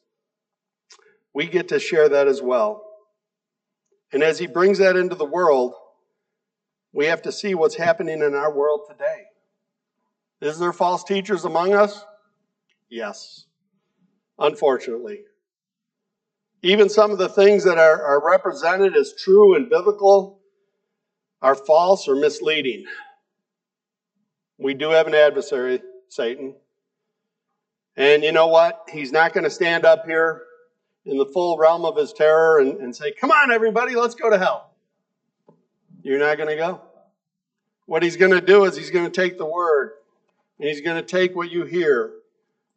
we 1.32 1.46
get 1.46 1.68
to 1.68 1.78
share 1.78 2.08
that 2.08 2.26
as 2.26 2.42
well. 2.42 2.82
And 4.12 4.22
as 4.22 4.38
he 4.38 4.46
brings 4.46 4.78
that 4.78 4.96
into 4.96 5.14
the 5.14 5.24
world, 5.24 5.74
we 6.92 7.06
have 7.06 7.22
to 7.22 7.32
see 7.32 7.54
what's 7.54 7.76
happening 7.76 8.20
in 8.20 8.34
our 8.34 8.52
world 8.52 8.80
today. 8.88 9.24
Is 10.40 10.58
there 10.58 10.72
false 10.72 11.04
teachers 11.04 11.44
among 11.44 11.72
us? 11.72 12.04
Yes, 12.90 13.44
unfortunately. 14.38 15.20
Even 16.62 16.88
some 16.88 17.10
of 17.12 17.18
the 17.18 17.28
things 17.28 17.64
that 17.64 17.78
are, 17.78 18.02
are 18.02 18.26
represented 18.26 18.96
as 18.96 19.14
true 19.16 19.54
and 19.54 19.70
biblical 19.70 20.40
are 21.42 21.54
false 21.54 22.08
or 22.08 22.16
misleading. 22.16 22.86
We 24.58 24.74
do 24.74 24.90
have 24.90 25.06
an 25.06 25.14
adversary, 25.14 25.80
Satan. 26.08 26.54
And 27.96 28.22
you 28.22 28.32
know 28.32 28.48
what? 28.48 28.88
He's 28.92 29.12
not 29.12 29.32
going 29.32 29.44
to 29.44 29.50
stand 29.50 29.84
up 29.84 30.04
here 30.04 30.42
in 31.04 31.16
the 31.16 31.26
full 31.26 31.56
realm 31.56 31.84
of 31.84 31.96
his 31.96 32.12
terror 32.12 32.58
and, 32.58 32.78
and 32.78 32.94
say, 32.94 33.12
Come 33.12 33.30
on, 33.30 33.50
everybody, 33.50 33.94
let's 33.94 34.14
go 34.14 34.28
to 34.28 34.38
hell. 34.38 34.70
You're 36.02 36.18
not 36.18 36.36
going 36.36 36.50
to 36.50 36.56
go. 36.56 36.80
What 37.86 38.02
he's 38.02 38.16
going 38.16 38.32
to 38.32 38.40
do 38.40 38.64
is 38.64 38.76
he's 38.76 38.90
going 38.90 39.04
to 39.04 39.10
take 39.10 39.38
the 39.38 39.46
word 39.46 39.92
and 40.58 40.68
he's 40.68 40.80
going 40.80 40.96
to 40.96 41.06
take 41.06 41.34
what 41.34 41.50
you 41.50 41.64
hear 41.64 42.12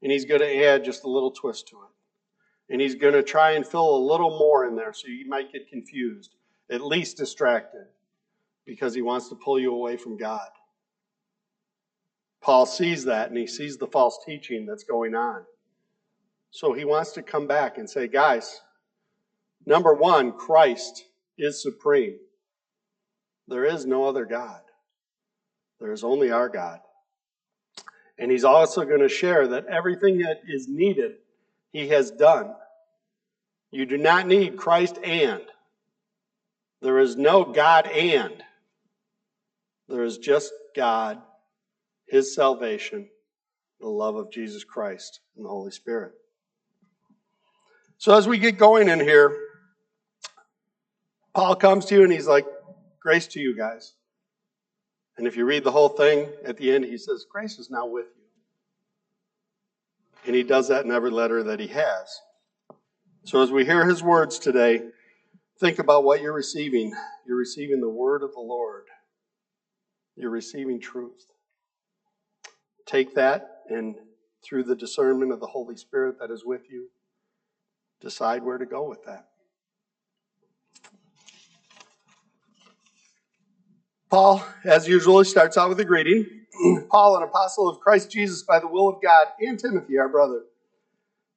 and 0.02 0.12
he's 0.12 0.26
going 0.26 0.42
to 0.42 0.66
add 0.66 0.84
just 0.86 1.04
a 1.04 1.10
little 1.10 1.32
twist 1.32 1.68
to 1.70 1.78
it. 1.78 2.72
And 2.72 2.80
he's 2.80 2.96
going 2.96 3.14
to 3.14 3.24
try 3.24 3.52
and 3.52 3.66
fill 3.66 3.98
a 3.98 4.06
little 4.06 4.38
more 4.38 4.66
in 4.68 4.76
there 4.76 4.94
so 4.94 5.08
you 5.08 5.28
might 5.28 5.52
get 5.52 5.70
confused, 5.70 6.36
at 6.70 6.82
least 6.82 7.18
distracted, 7.18 7.88
because 8.66 8.94
he 8.94 9.02
wants 9.02 9.28
to 9.30 9.36
pull 9.36 9.60
you 9.60 9.74
away 9.74 9.98
from 9.98 10.18
God. 10.18 10.48
Paul 12.42 12.66
sees 12.66 13.06
that 13.06 13.30
and 13.30 13.38
he 13.38 13.48
sees 13.48 13.78
the 13.78 13.88
false 13.88 14.20
teaching 14.26 14.66
that's 14.66 14.84
going 14.84 15.16
on. 15.16 15.44
So 16.52 16.74
he 16.74 16.86
wants 16.86 17.12
to 17.14 17.22
come 17.22 17.48
back 17.48 17.78
and 17.78 17.90
say, 17.90 18.08
guys, 18.08 18.62
number 19.66 19.94
one, 19.94 20.32
Christ 20.32 21.06
is 21.38 21.62
supreme. 21.62 22.18
There 23.48 23.66
is 23.66 23.86
no 23.86 24.06
other 24.06 24.26
God, 24.26 24.62
there 25.80 25.92
is 25.92 26.04
only 26.04 26.32
our 26.32 26.50
God. 26.50 26.80
And 28.18 28.30
he's 28.30 28.44
also 28.44 28.84
going 28.84 29.00
to 29.00 29.10
share 29.10 29.48
that 29.48 29.68
everything 29.68 30.20
that 30.20 30.42
is 30.46 30.68
needed, 30.68 31.16
he 31.72 31.88
has 31.88 32.12
done. 32.12 32.54
You 33.72 33.86
do 33.86 33.98
not 33.98 34.28
need 34.28 34.58
Christ 34.58 34.98
and. 35.04 35.42
There 36.82 37.00
is 37.00 37.16
no 37.16 37.46
God 37.46 37.88
and. 37.88 38.44
There 39.88 40.04
is 40.04 40.18
just 40.18 40.52
God, 40.76 41.22
his 42.10 42.34
salvation, 42.34 43.10
the 43.80 43.88
love 43.88 44.16
of 44.16 44.32
Jesus 44.32 44.64
Christ, 44.64 45.20
and 45.36 45.46
the 45.46 45.50
Holy 45.50 45.72
Spirit. 45.72 46.14
So 47.98 48.16
as 48.16 48.28
we 48.28 48.38
get 48.38 48.58
going 48.58 48.88
in 48.90 49.00
here, 49.00 49.38
Paul 51.34 51.56
comes 51.56 51.86
to 51.86 51.96
you 51.96 52.04
and 52.04 52.12
he's 52.12 52.28
like, 52.28 52.46
Grace 53.02 53.28
to 53.28 53.40
you 53.40 53.56
guys. 53.56 53.94
And 55.18 55.26
if 55.28 55.38
you 55.38 55.46
read 55.46 55.64
the 55.64 55.72
whole 55.72 55.90
thing, 55.90 56.28
at 56.46 56.58
the 56.58 56.72
end 56.74 56.86
he 56.86 56.98
says, 56.98 57.26
Grace 57.30 57.60
is 57.60 57.70
now 57.70 57.86
with 57.86 58.06
you. 58.06 58.24
And 60.28 60.36
he 60.36 60.44
does 60.44 60.68
that 60.70 60.86
in 60.86 60.92
every 60.92 61.12
letter 61.12 61.44
that 61.44 61.60
he 61.60 61.68
has. 61.68 62.22
So 63.26 63.42
as 63.42 63.52
we 63.52 63.66
hear 63.66 63.86
his 63.86 64.02
words 64.02 64.40
today, 64.40 64.82
think 65.60 65.80
about 65.80 66.04
what 66.04 66.22
you're 66.22 66.34
receiving. 66.34 66.94
You're 67.28 67.38
receiving 67.38 67.82
the 67.82 67.90
word 67.90 68.24
of 68.24 68.34
the 68.34 68.40
Lord, 68.40 68.86
you're 70.16 70.30
receiving 70.30 70.80
truth. 70.80 71.26
Take 72.90 73.14
that 73.14 73.66
and 73.70 73.96
through 74.44 74.64
the 74.64 74.76
discernment 74.76 75.32
of 75.32 75.40
the 75.40 75.46
Holy 75.46 75.78
Spirit 75.78 76.18
that 76.20 76.32
is 76.32 76.44
with 76.44 76.72
you, 76.72 76.90
decide 78.02 78.42
where 78.42 78.58
to 78.58 78.66
go 78.66 78.90
with 78.90 79.06
that. 79.06 79.28
Paul, 84.10 84.44
as 84.66 84.88
usual, 84.88 85.24
starts 85.24 85.56
out 85.56 85.70
with 85.70 85.80
a 85.80 85.86
greeting. 85.86 86.26
Paul, 86.90 87.18
an 87.18 87.22
apostle 87.22 87.70
of 87.70 87.80
Christ 87.80 88.10
Jesus 88.10 88.42
by 88.42 88.58
the 88.58 88.68
will 88.68 88.90
of 88.90 89.00
God, 89.04 89.28
and 89.40 89.60
Timothy, 89.60 90.00
our 90.00 90.10
brother, 90.10 90.42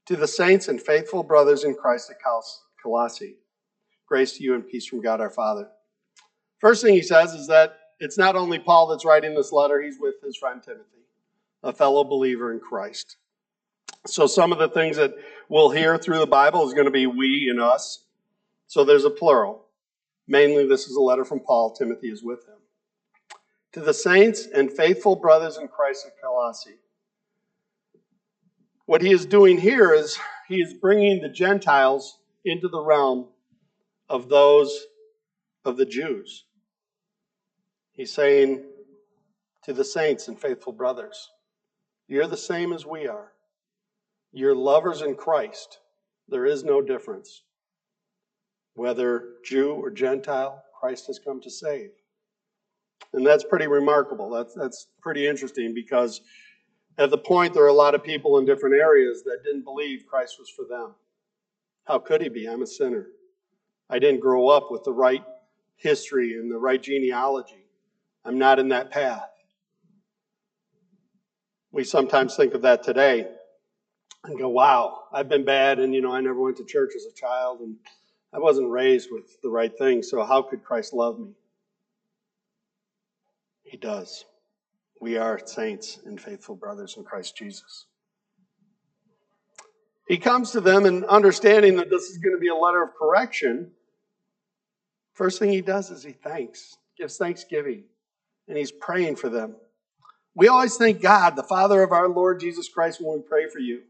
to 0.06 0.16
the 0.16 0.26
saints 0.26 0.68
and 0.68 0.80
faithful 0.80 1.22
brothers 1.22 1.64
in 1.64 1.74
Christ 1.74 2.10
at 2.10 2.16
Colossae. 2.82 3.36
Grace 4.06 4.38
to 4.38 4.42
you 4.42 4.54
and 4.54 4.66
peace 4.66 4.86
from 4.86 5.02
God 5.02 5.20
our 5.20 5.28
Father. 5.28 5.68
First 6.60 6.82
thing 6.82 6.94
he 6.94 7.02
says 7.02 7.34
is 7.34 7.46
that 7.48 7.78
it's 8.00 8.16
not 8.16 8.36
only 8.36 8.58
Paul 8.58 8.86
that's 8.86 9.04
writing 9.04 9.34
this 9.34 9.52
letter, 9.52 9.82
he's 9.82 10.00
with 10.00 10.14
his 10.24 10.38
friend 10.38 10.62
Timothy, 10.62 11.01
a 11.62 11.72
fellow 11.72 12.04
believer 12.04 12.52
in 12.52 12.60
Christ. 12.60 13.16
So 14.06 14.26
some 14.26 14.52
of 14.52 14.58
the 14.58 14.68
things 14.68 14.96
that 14.96 15.14
we'll 15.48 15.70
hear 15.70 15.96
through 15.96 16.18
the 16.18 16.26
Bible 16.26 16.66
is 16.66 16.74
going 16.74 16.86
to 16.86 16.90
be 16.90 17.06
we 17.06 17.48
and 17.50 17.60
us. 17.60 18.04
So 18.66 18.84
there's 18.84 19.04
a 19.04 19.10
plural. 19.10 19.66
Mainly, 20.26 20.66
this 20.66 20.86
is 20.86 20.96
a 20.96 21.00
letter 21.00 21.24
from 21.24 21.40
Paul. 21.40 21.74
Timothy 21.74 22.08
is 22.08 22.22
with 22.22 22.40
him. 22.46 22.56
To 23.72 23.80
the 23.80 23.94
saints 23.94 24.46
and 24.46 24.72
faithful 24.72 25.16
brothers 25.16 25.58
in 25.58 25.68
Christ 25.68 26.06
at 26.06 26.20
Colossae. 26.20 26.78
What 28.86 29.02
he 29.02 29.12
is 29.12 29.24
doing 29.24 29.58
here 29.58 29.94
is 29.94 30.18
he 30.48 30.60
is 30.60 30.74
bringing 30.74 31.22
the 31.22 31.28
Gentiles 31.28 32.18
into 32.44 32.68
the 32.68 32.82
realm 32.82 33.28
of 34.08 34.28
those 34.28 34.86
of 35.64 35.76
the 35.76 35.86
Jews. 35.86 36.44
He's 37.92 38.12
saying 38.12 38.64
to 39.64 39.72
the 39.72 39.84
saints 39.84 40.28
and 40.28 40.38
faithful 40.38 40.72
brothers, 40.72 41.30
You're 42.12 42.26
the 42.26 42.36
same 42.36 42.74
as 42.74 42.84
we 42.84 43.08
are. 43.08 43.32
You're 44.34 44.54
lovers 44.54 45.00
in 45.00 45.14
Christ. 45.14 45.78
There 46.28 46.44
is 46.44 46.62
no 46.62 46.82
difference. 46.82 47.44
Whether 48.74 49.36
Jew 49.46 49.72
or 49.72 49.90
Gentile, 49.90 50.62
Christ 50.78 51.06
has 51.06 51.18
come 51.18 51.40
to 51.40 51.50
save. 51.50 51.88
And 53.14 53.26
that's 53.26 53.44
pretty 53.44 53.66
remarkable. 53.66 54.28
That's, 54.28 54.52
that's 54.52 54.88
pretty 55.00 55.26
interesting 55.26 55.72
because 55.72 56.20
at 56.98 57.08
the 57.08 57.16
point 57.16 57.54
there 57.54 57.64
are 57.64 57.68
a 57.68 57.72
lot 57.72 57.94
of 57.94 58.04
people 58.04 58.36
in 58.36 58.44
different 58.44 58.74
areas 58.74 59.22
that 59.22 59.42
didn't 59.42 59.64
believe 59.64 60.04
Christ 60.06 60.36
was 60.38 60.50
for 60.50 60.66
them. 60.68 60.94
How 61.84 61.98
could 61.98 62.20
he 62.20 62.28
be? 62.28 62.46
I'm 62.46 62.60
a 62.60 62.66
sinner. 62.66 63.06
I 63.88 63.98
didn't 63.98 64.20
grow 64.20 64.48
up 64.48 64.70
with 64.70 64.84
the 64.84 64.92
right 64.92 65.24
history 65.76 66.34
and 66.34 66.52
the 66.52 66.58
right 66.58 66.82
genealogy. 66.82 67.64
I'm 68.26 68.38
not 68.38 68.58
in 68.58 68.68
that 68.68 68.90
path. 68.90 69.31
We 71.72 71.84
sometimes 71.84 72.36
think 72.36 72.52
of 72.52 72.62
that 72.62 72.82
today 72.82 73.26
and 74.24 74.38
go, 74.38 74.50
wow, 74.50 75.04
I've 75.12 75.28
been 75.28 75.44
bad, 75.44 75.78
and 75.78 75.94
you 75.94 76.02
know, 76.02 76.12
I 76.12 76.20
never 76.20 76.38
went 76.38 76.58
to 76.58 76.64
church 76.64 76.90
as 76.94 77.06
a 77.06 77.14
child, 77.14 77.60
and 77.60 77.76
I 78.32 78.38
wasn't 78.38 78.68
raised 78.68 79.08
with 79.10 79.40
the 79.42 79.48
right 79.48 79.72
things, 79.76 80.10
so 80.10 80.22
how 80.22 80.42
could 80.42 80.62
Christ 80.62 80.92
love 80.92 81.18
me? 81.18 81.32
He 83.64 83.78
does. 83.78 84.26
We 85.00 85.16
are 85.16 85.40
saints 85.44 85.98
and 86.04 86.20
faithful 86.20 86.54
brothers 86.54 86.96
in 86.98 87.04
Christ 87.04 87.36
Jesus. 87.36 87.86
He 90.06 90.18
comes 90.18 90.50
to 90.50 90.60
them 90.60 90.84
and 90.84 91.04
understanding 91.06 91.76
that 91.76 91.88
this 91.88 92.02
is 92.02 92.18
going 92.18 92.36
to 92.36 92.40
be 92.40 92.48
a 92.48 92.54
letter 92.54 92.82
of 92.82 92.90
correction. 92.94 93.70
First 95.14 95.38
thing 95.38 95.50
he 95.50 95.62
does 95.62 95.90
is 95.90 96.02
he 96.02 96.12
thanks, 96.12 96.76
gives 96.98 97.16
thanksgiving, 97.16 97.84
and 98.46 98.58
he's 98.58 98.72
praying 98.72 99.16
for 99.16 99.30
them. 99.30 99.56
We 100.34 100.48
always 100.48 100.76
thank 100.76 101.02
God, 101.02 101.36
the 101.36 101.42
Father 101.42 101.82
of 101.82 101.92
our 101.92 102.08
Lord 102.08 102.40
Jesus 102.40 102.68
Christ, 102.68 103.00
when 103.00 103.18
we 103.18 103.22
pray 103.22 103.48
for 103.48 103.58
you. 103.58 103.82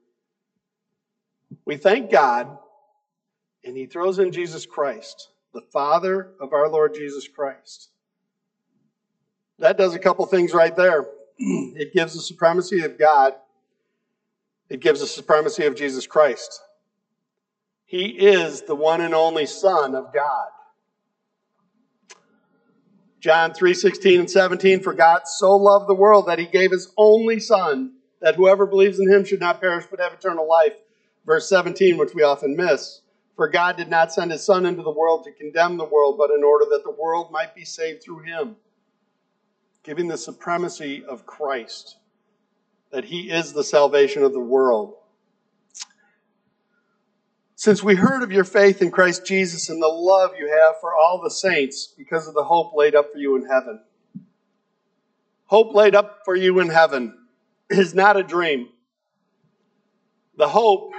We 1.64 1.76
thank 1.76 2.10
God, 2.10 2.58
and 3.64 3.76
he 3.76 3.86
throws 3.86 4.18
in 4.18 4.32
Jesus 4.32 4.66
Christ, 4.66 5.28
the 5.54 5.62
Father 5.72 6.30
of 6.40 6.52
our 6.52 6.68
Lord 6.68 6.94
Jesus 6.94 7.28
Christ. 7.28 7.90
That 9.58 9.78
does 9.78 9.94
a 9.94 9.98
couple 9.98 10.26
things 10.26 10.52
right 10.52 10.74
there. 10.74 11.06
It 11.38 11.92
gives 11.92 12.14
the 12.14 12.20
supremacy 12.20 12.82
of 12.82 12.98
God, 12.98 13.34
it 14.68 14.80
gives 14.80 15.00
the 15.00 15.06
supremacy 15.06 15.66
of 15.66 15.74
Jesus 15.74 16.06
Christ. 16.06 16.60
He 17.84 18.06
is 18.06 18.62
the 18.62 18.74
one 18.74 19.00
and 19.00 19.14
only 19.14 19.46
Son 19.46 19.94
of 19.94 20.12
God. 20.14 20.48
John 23.22 23.54
3 23.54 23.72
16 23.72 24.20
and 24.20 24.30
17, 24.30 24.80
for 24.80 24.92
God 24.92 25.22
so 25.26 25.56
loved 25.56 25.88
the 25.88 25.94
world 25.94 26.26
that 26.26 26.40
he 26.40 26.46
gave 26.46 26.72
his 26.72 26.92
only 26.96 27.38
Son, 27.38 27.92
that 28.20 28.34
whoever 28.34 28.66
believes 28.66 28.98
in 28.98 29.08
him 29.08 29.24
should 29.24 29.38
not 29.38 29.60
perish 29.60 29.86
but 29.88 30.00
have 30.00 30.12
eternal 30.12 30.48
life. 30.48 30.74
Verse 31.24 31.48
17, 31.48 31.96
which 31.96 32.14
we 32.14 32.24
often 32.24 32.56
miss. 32.56 33.00
For 33.36 33.48
God 33.48 33.76
did 33.76 33.88
not 33.88 34.12
send 34.12 34.32
his 34.32 34.44
Son 34.44 34.66
into 34.66 34.82
the 34.82 34.90
world 34.90 35.22
to 35.24 35.32
condemn 35.32 35.76
the 35.76 35.84
world, 35.84 36.16
but 36.18 36.30
in 36.30 36.42
order 36.42 36.64
that 36.70 36.82
the 36.82 36.90
world 36.90 37.30
might 37.30 37.54
be 37.54 37.64
saved 37.64 38.02
through 38.02 38.24
him 38.24 38.56
giving 39.82 40.08
the 40.08 40.18
supremacy 40.18 41.04
of 41.04 41.26
Christ, 41.26 41.96
that 42.90 43.04
he 43.04 43.30
is 43.30 43.52
the 43.52 43.64
salvation 43.64 44.22
of 44.22 44.32
the 44.32 44.40
world. 44.40 44.94
Since 47.62 47.80
we 47.80 47.94
heard 47.94 48.24
of 48.24 48.32
your 48.32 48.42
faith 48.42 48.82
in 48.82 48.90
Christ 48.90 49.24
Jesus 49.24 49.68
and 49.68 49.80
the 49.80 49.86
love 49.86 50.32
you 50.36 50.48
have 50.48 50.80
for 50.80 50.96
all 50.96 51.20
the 51.22 51.30
saints 51.30 51.94
because 51.96 52.26
of 52.26 52.34
the 52.34 52.42
hope 52.42 52.74
laid 52.74 52.96
up 52.96 53.12
for 53.12 53.18
you 53.18 53.36
in 53.36 53.46
heaven. 53.46 53.80
Hope 55.44 55.72
laid 55.72 55.94
up 55.94 56.22
for 56.24 56.34
you 56.34 56.58
in 56.58 56.70
heaven 56.70 57.16
is 57.70 57.94
not 57.94 58.16
a 58.16 58.24
dream. 58.24 58.70
The 60.36 60.48
hope 60.48 60.90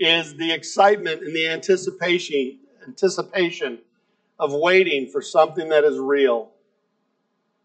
is 0.00 0.34
the 0.38 0.52
excitement 0.52 1.20
and 1.20 1.36
the 1.36 1.48
anticipation 1.48 2.60
anticipation 2.86 3.80
of 4.38 4.54
waiting 4.54 5.10
for 5.10 5.20
something 5.20 5.68
that 5.68 5.84
is 5.84 5.98
real 5.98 6.50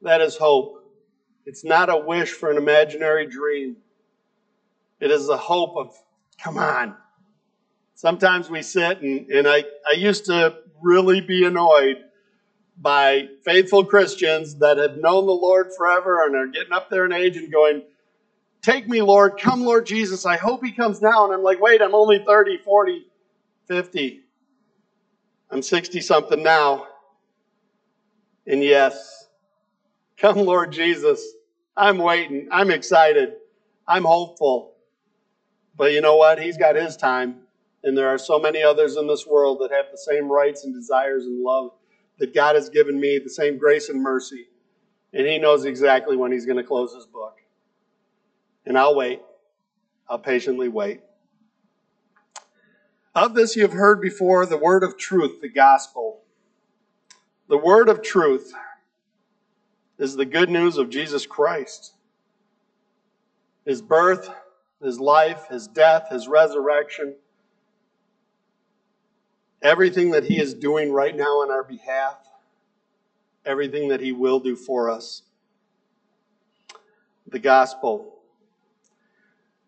that 0.01 0.19
is 0.19 0.35
hope. 0.35 0.83
It's 1.45 1.63
not 1.63 1.89
a 1.89 1.95
wish 1.95 2.31
for 2.31 2.51
an 2.51 2.57
imaginary 2.57 3.27
dream. 3.27 3.77
It 4.99 5.09
is 5.09 5.25
the 5.27 5.37
hope 5.37 5.77
of, 5.77 5.95
come 6.37 6.57
on. 6.57 6.97
Sometimes 8.01 8.49
we 8.49 8.63
sit 8.63 9.01
and, 9.01 9.29
and 9.29 9.47
I, 9.47 9.63
I 9.87 9.93
used 9.95 10.25
to 10.25 10.55
really 10.81 11.21
be 11.21 11.45
annoyed 11.45 11.97
by 12.75 13.27
faithful 13.45 13.85
Christians 13.85 14.55
that 14.55 14.79
have 14.79 14.97
known 14.97 15.27
the 15.27 15.33
Lord 15.33 15.67
forever 15.77 16.25
and 16.25 16.35
are 16.35 16.47
getting 16.47 16.73
up 16.73 16.89
there 16.89 17.05
in 17.05 17.11
age 17.11 17.37
and 17.37 17.51
going, 17.51 17.83
Take 18.63 18.87
me, 18.87 19.03
Lord. 19.03 19.39
Come, 19.39 19.61
Lord 19.61 19.85
Jesus. 19.85 20.25
I 20.25 20.37
hope 20.37 20.65
he 20.65 20.71
comes 20.71 20.99
now. 20.99 21.25
And 21.25 21.33
I'm 21.35 21.43
like, 21.43 21.61
wait, 21.61 21.79
I'm 21.79 21.93
only 21.93 22.23
30, 22.25 22.57
40, 22.57 23.05
50. 23.67 24.21
I'm 25.51 25.61
60 25.61 26.01
something 26.01 26.41
now. 26.41 26.87
And 28.47 28.63
yes, 28.63 29.27
Come, 30.17 30.39
Lord 30.39 30.71
Jesus. 30.71 31.23
I'm 31.77 31.99
waiting. 31.99 32.47
I'm 32.51 32.71
excited. 32.71 33.33
I'm 33.87 34.05
hopeful. 34.05 34.73
But 35.77 35.91
you 35.91 36.01
know 36.01 36.15
what? 36.15 36.41
He's 36.41 36.57
got 36.57 36.75
his 36.75 36.97
time. 36.97 37.41
And 37.83 37.97
there 37.97 38.09
are 38.09 38.17
so 38.17 38.39
many 38.39 38.61
others 38.61 38.95
in 38.95 39.07
this 39.07 39.25
world 39.25 39.59
that 39.59 39.71
have 39.71 39.85
the 39.91 39.97
same 39.97 40.31
rights 40.31 40.63
and 40.63 40.73
desires 40.73 41.25
and 41.25 41.41
love 41.41 41.71
that 42.19 42.33
God 42.33 42.55
has 42.55 42.69
given 42.69 42.99
me, 42.99 43.17
the 43.17 43.29
same 43.29 43.57
grace 43.57 43.89
and 43.89 44.01
mercy. 44.01 44.47
And 45.13 45.25
He 45.25 45.39
knows 45.39 45.65
exactly 45.65 46.15
when 46.15 46.31
He's 46.31 46.45
going 46.45 46.57
to 46.57 46.63
close 46.63 46.93
His 46.93 47.05
book. 47.05 47.37
And 48.65 48.77
I'll 48.77 48.95
wait. 48.95 49.21
I'll 50.07 50.19
patiently 50.19 50.69
wait. 50.69 51.01
Of 53.15 53.33
this 53.33 53.55
you 53.55 53.63
have 53.63 53.73
heard 53.73 53.99
before 53.99 54.45
the 54.45 54.57
word 54.57 54.83
of 54.83 54.97
truth, 54.97 55.41
the 55.41 55.49
gospel. 55.49 56.21
The 57.49 57.57
word 57.57 57.89
of 57.89 58.01
truth 58.01 58.53
is 59.97 60.15
the 60.15 60.25
good 60.25 60.49
news 60.49 60.77
of 60.77 60.89
Jesus 60.89 61.25
Christ. 61.25 61.93
His 63.65 63.81
birth, 63.81 64.29
his 64.81 64.99
life, 64.99 65.47
his 65.49 65.67
death, 65.67 66.09
his 66.09 66.27
resurrection, 66.27 67.15
everything 69.61 70.11
that 70.11 70.23
he 70.23 70.39
is 70.39 70.53
doing 70.53 70.91
right 70.91 71.15
now 71.15 71.41
on 71.41 71.51
our 71.51 71.63
behalf, 71.63 72.17
everything 73.45 73.89
that 73.89 74.01
he 74.01 74.11
will 74.11 74.39
do 74.39 74.55
for 74.55 74.89
us. 74.89 75.23
The 77.27 77.39
gospel, 77.39 78.19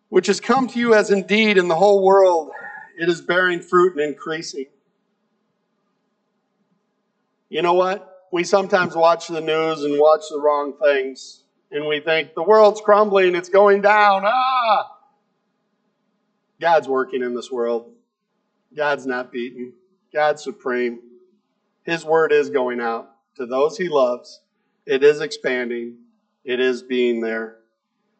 which 0.08 0.26
has 0.26 0.40
come 0.40 0.68
to 0.68 0.78
you 0.78 0.94
as 0.94 1.10
indeed 1.10 1.56
in 1.56 1.68
the 1.68 1.76
whole 1.76 2.04
world 2.04 2.50
it 2.96 3.08
is 3.08 3.20
bearing 3.20 3.60
fruit 3.60 3.96
and 3.96 4.02
increasing. 4.02 4.66
You 7.48 7.62
know 7.62 7.74
what? 7.74 8.14
we 8.34 8.42
sometimes 8.42 8.96
watch 8.96 9.28
the 9.28 9.40
news 9.40 9.84
and 9.84 9.96
watch 9.96 10.22
the 10.28 10.40
wrong 10.40 10.74
things, 10.82 11.44
and 11.70 11.86
we 11.86 12.00
think 12.00 12.34
the 12.34 12.42
world's 12.42 12.80
crumbling, 12.80 13.36
it's 13.36 13.48
going 13.48 13.80
down. 13.80 14.24
Ah! 14.26 14.90
God's 16.60 16.88
working 16.88 17.22
in 17.22 17.36
this 17.36 17.48
world. 17.48 17.92
God's 18.76 19.06
not 19.06 19.30
beaten. 19.30 19.72
God's 20.14 20.42
supreme. 20.42 21.00
His 21.82 22.04
word 22.04 22.32
is 22.32 22.48
going 22.48 22.80
out 22.80 23.10
to 23.36 23.44
those 23.44 23.76
he 23.76 23.88
loves. 23.88 24.40
It 24.86 25.02
is 25.02 25.20
expanding. 25.20 25.96
It 26.44 26.60
is 26.60 26.82
being 26.82 27.20
there. 27.20 27.56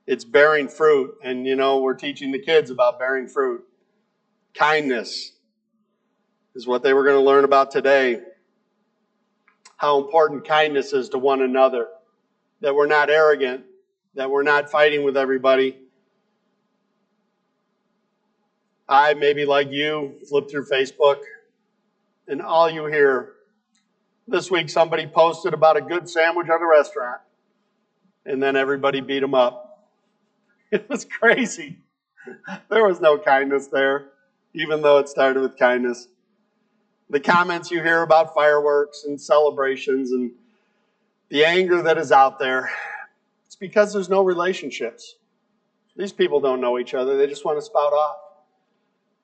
It's 0.06 0.24
bearing 0.24 0.68
fruit. 0.68 1.14
And, 1.22 1.46
you 1.46 1.56
know, 1.56 1.80
we're 1.80 1.94
teaching 1.94 2.32
the 2.32 2.38
kids 2.38 2.70
about 2.70 2.98
bearing 2.98 3.28
fruit. 3.28 3.64
Kindness 4.52 5.32
is 6.54 6.66
what 6.66 6.82
they 6.82 6.92
were 6.92 7.04
going 7.04 7.16
to 7.16 7.22
learn 7.24 7.44
about 7.44 7.70
today 7.70 8.20
how 9.76 10.00
important 10.00 10.46
kindness 10.46 10.94
is 10.94 11.10
to 11.10 11.18
one 11.18 11.42
another, 11.42 11.88
that 12.60 12.74
we're 12.74 12.86
not 12.86 13.10
arrogant, 13.10 13.64
that 14.14 14.30
we're 14.30 14.42
not 14.42 14.70
fighting 14.70 15.04
with 15.04 15.14
everybody. 15.14 15.76
I, 18.88 19.12
maybe 19.12 19.44
like 19.44 19.70
you, 19.70 20.14
flip 20.28 20.50
through 20.50 20.66
Facebook, 20.66 21.18
and 22.28 22.42
all 22.42 22.70
you 22.70 22.86
hear 22.86 23.32
this 24.26 24.50
week 24.50 24.70
somebody 24.70 25.06
posted 25.06 25.54
about 25.54 25.76
a 25.76 25.80
good 25.80 26.08
sandwich 26.08 26.48
at 26.48 26.60
a 26.60 26.66
restaurant, 26.66 27.20
and 28.24 28.42
then 28.42 28.56
everybody 28.56 29.00
beat 29.00 29.20
them 29.20 29.34
up. 29.34 29.62
It 30.70 30.88
was 30.88 31.04
crazy. 31.04 31.78
There 32.68 32.84
was 32.84 33.00
no 33.00 33.16
kindness 33.16 33.68
there, 33.68 34.06
even 34.54 34.82
though 34.82 34.98
it 34.98 35.08
started 35.08 35.40
with 35.40 35.56
kindness 35.56 36.08
the 37.10 37.20
comments 37.20 37.70
you 37.70 37.82
hear 37.82 38.02
about 38.02 38.34
fireworks 38.34 39.04
and 39.04 39.20
celebrations 39.20 40.12
and 40.12 40.32
the 41.28 41.44
anger 41.44 41.82
that 41.82 41.98
is 41.98 42.12
out 42.12 42.38
there, 42.38 42.70
it's 43.46 43.56
because 43.56 43.92
there's 43.92 44.08
no 44.08 44.22
relationships. 44.22 45.16
These 45.96 46.12
people 46.12 46.40
don't 46.40 46.60
know 46.60 46.78
each 46.78 46.94
other, 46.94 47.16
they 47.16 47.26
just 47.26 47.44
want 47.44 47.58
to 47.58 47.62
spout 47.62 47.92
off. 47.92 48.16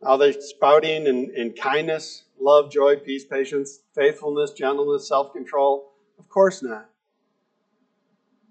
Are 0.02 0.18
they 0.18 0.32
spouting 0.32 1.06
in, 1.06 1.30
in 1.36 1.52
kindness, 1.52 2.22
love, 2.40 2.70
joy, 2.70 2.96
peace, 2.96 3.24
patience, 3.24 3.80
faithfulness, 3.94 4.52
gentleness, 4.52 5.08
self 5.08 5.32
control? 5.32 5.92
Of 6.18 6.28
course 6.28 6.62
not. 6.62 6.88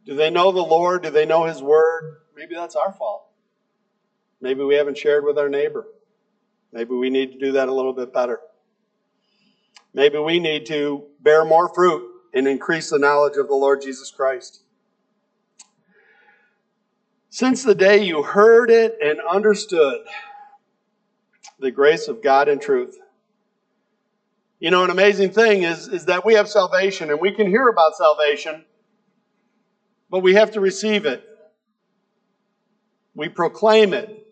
Do 0.05 0.15
they 0.15 0.29
know 0.29 0.51
the 0.51 0.61
Lord? 0.61 1.03
Do 1.03 1.09
they 1.09 1.25
know 1.25 1.45
His 1.45 1.61
Word? 1.61 2.17
Maybe 2.35 2.55
that's 2.55 2.75
our 2.75 2.93
fault. 2.93 3.27
Maybe 4.41 4.63
we 4.63 4.75
haven't 4.75 4.97
shared 4.97 5.25
with 5.25 5.37
our 5.37 5.49
neighbor. 5.49 5.87
Maybe 6.71 6.93
we 6.93 7.09
need 7.09 7.33
to 7.33 7.39
do 7.39 7.51
that 7.53 7.67
a 7.67 7.73
little 7.73 7.93
bit 7.93 8.13
better. 8.13 8.39
Maybe 9.93 10.17
we 10.19 10.39
need 10.39 10.65
to 10.67 11.03
bear 11.19 11.43
more 11.43 11.73
fruit 11.73 12.09
and 12.33 12.47
increase 12.47 12.89
the 12.89 12.99
knowledge 12.99 13.37
of 13.37 13.47
the 13.47 13.55
Lord 13.55 13.81
Jesus 13.81 14.11
Christ. 14.11 14.61
Since 17.29 17.63
the 17.63 17.75
day 17.75 18.03
you 18.03 18.23
heard 18.23 18.71
it 18.71 18.97
and 19.01 19.19
understood 19.19 20.01
the 21.59 21.71
grace 21.71 22.07
of 22.07 22.23
God 22.23 22.47
and 22.47 22.61
truth. 22.61 22.97
You 24.59 24.71
know, 24.71 24.83
an 24.83 24.89
amazing 24.89 25.31
thing 25.31 25.63
is, 25.63 25.87
is 25.87 26.05
that 26.05 26.25
we 26.25 26.33
have 26.33 26.49
salvation 26.49 27.09
and 27.09 27.21
we 27.21 27.31
can 27.31 27.47
hear 27.47 27.69
about 27.69 27.95
salvation, 27.95 28.65
but 30.09 30.19
we 30.19 30.33
have 30.33 30.51
to 30.51 30.59
receive 30.59 31.05
it. 31.05 31.25
We 33.15 33.29
proclaim 33.29 33.93
it. 33.93 34.27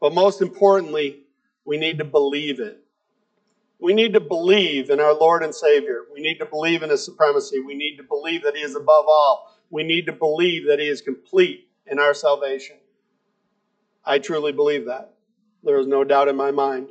But 0.00 0.14
most 0.14 0.40
importantly, 0.40 1.24
we 1.64 1.76
need 1.76 1.98
to 1.98 2.04
believe 2.04 2.60
it. 2.60 2.84
We 3.80 3.94
need 3.94 4.12
to 4.14 4.20
believe 4.20 4.90
in 4.90 5.00
our 5.00 5.12
Lord 5.12 5.42
and 5.42 5.54
Savior. 5.54 6.02
We 6.12 6.20
need 6.20 6.38
to 6.38 6.46
believe 6.46 6.82
in 6.82 6.90
His 6.90 7.04
supremacy. 7.04 7.60
We 7.60 7.74
need 7.74 7.96
to 7.96 8.04
believe 8.04 8.44
that 8.44 8.54
He 8.54 8.62
is 8.62 8.76
above 8.76 9.06
all. 9.08 9.58
We 9.70 9.82
need 9.82 10.06
to 10.06 10.12
believe 10.12 10.68
that 10.68 10.78
He 10.78 10.86
is 10.86 11.00
complete 11.00 11.68
in 11.86 11.98
our 11.98 12.14
salvation. 12.14 12.76
I 14.04 14.20
truly 14.20 14.52
believe 14.52 14.86
that. 14.86 15.14
There 15.64 15.78
is 15.78 15.86
no 15.86 16.04
doubt 16.04 16.28
in 16.28 16.36
my 16.36 16.50
mind. 16.50 16.88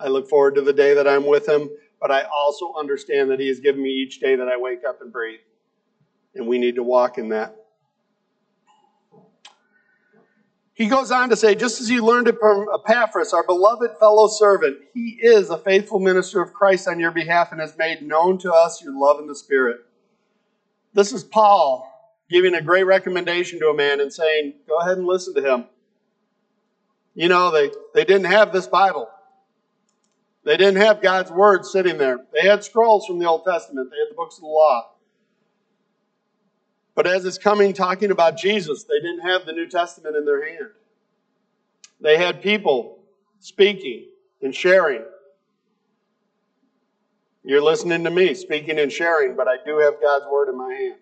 I 0.00 0.08
look 0.08 0.28
forward 0.28 0.54
to 0.56 0.62
the 0.62 0.72
day 0.72 0.94
that 0.94 1.06
I'm 1.06 1.26
with 1.26 1.48
Him, 1.48 1.70
but 2.00 2.10
I 2.10 2.22
also 2.34 2.72
understand 2.74 3.30
that 3.30 3.38
He 3.38 3.48
has 3.48 3.60
given 3.60 3.82
me 3.82 3.90
each 3.90 4.18
day 4.18 4.34
that 4.36 4.48
I 4.48 4.56
wake 4.56 4.80
up 4.88 5.00
and 5.02 5.12
breathe. 5.12 5.40
And 6.34 6.46
we 6.46 6.58
need 6.58 6.76
to 6.76 6.82
walk 6.82 7.18
in 7.18 7.28
that. 7.30 7.56
He 10.72 10.86
goes 10.86 11.10
on 11.10 11.28
to 11.28 11.36
say, 11.36 11.54
just 11.54 11.82
as 11.82 11.90
you 11.90 12.02
learned 12.02 12.28
it 12.28 12.38
from 12.40 12.66
Epaphras, 12.72 13.34
our 13.34 13.44
beloved 13.44 13.98
fellow 13.98 14.28
servant, 14.28 14.78
he 14.94 15.18
is 15.20 15.50
a 15.50 15.58
faithful 15.58 15.98
minister 15.98 16.40
of 16.40 16.54
Christ 16.54 16.88
on 16.88 16.98
your 16.98 17.10
behalf 17.10 17.52
and 17.52 17.60
has 17.60 17.76
made 17.76 18.00
known 18.00 18.38
to 18.38 18.50
us 18.50 18.82
your 18.82 18.98
love 18.98 19.20
in 19.20 19.26
the 19.26 19.34
Spirit. 19.34 19.80
This 20.94 21.12
is 21.12 21.22
Paul 21.22 21.86
giving 22.30 22.54
a 22.54 22.62
great 22.62 22.84
recommendation 22.84 23.58
to 23.58 23.68
a 23.68 23.74
man 23.74 24.00
and 24.00 24.10
saying, 24.10 24.54
go 24.66 24.78
ahead 24.78 24.96
and 24.96 25.06
listen 25.06 25.34
to 25.34 25.42
him. 25.42 25.66
You 27.14 27.28
know, 27.28 27.50
they, 27.50 27.70
they 27.92 28.04
didn't 28.06 28.30
have 28.30 28.50
this 28.50 28.66
Bible. 28.66 29.10
They 30.50 30.56
didn't 30.56 30.80
have 30.80 31.00
God's 31.00 31.30
Word 31.30 31.64
sitting 31.64 31.96
there. 31.96 32.18
They 32.32 32.40
had 32.40 32.64
scrolls 32.64 33.06
from 33.06 33.20
the 33.20 33.24
Old 33.24 33.44
Testament, 33.44 33.88
they 33.88 33.98
had 33.98 34.10
the 34.10 34.16
books 34.16 34.34
of 34.34 34.40
the 34.40 34.48
law. 34.48 34.94
But 36.96 37.06
as 37.06 37.24
it's 37.24 37.38
coming 37.38 37.72
talking 37.72 38.10
about 38.10 38.36
Jesus, 38.36 38.82
they 38.82 38.98
didn't 38.98 39.20
have 39.20 39.46
the 39.46 39.52
New 39.52 39.68
Testament 39.68 40.16
in 40.16 40.24
their 40.24 40.44
hand. 40.44 40.70
They 42.00 42.16
had 42.18 42.42
people 42.42 42.98
speaking 43.38 44.06
and 44.42 44.52
sharing. 44.52 45.04
You're 47.44 47.62
listening 47.62 48.02
to 48.02 48.10
me 48.10 48.34
speaking 48.34 48.80
and 48.80 48.90
sharing, 48.90 49.36
but 49.36 49.46
I 49.46 49.54
do 49.64 49.78
have 49.78 50.02
God's 50.02 50.24
word 50.32 50.48
in 50.48 50.58
my 50.58 50.74
hand. 50.74 50.98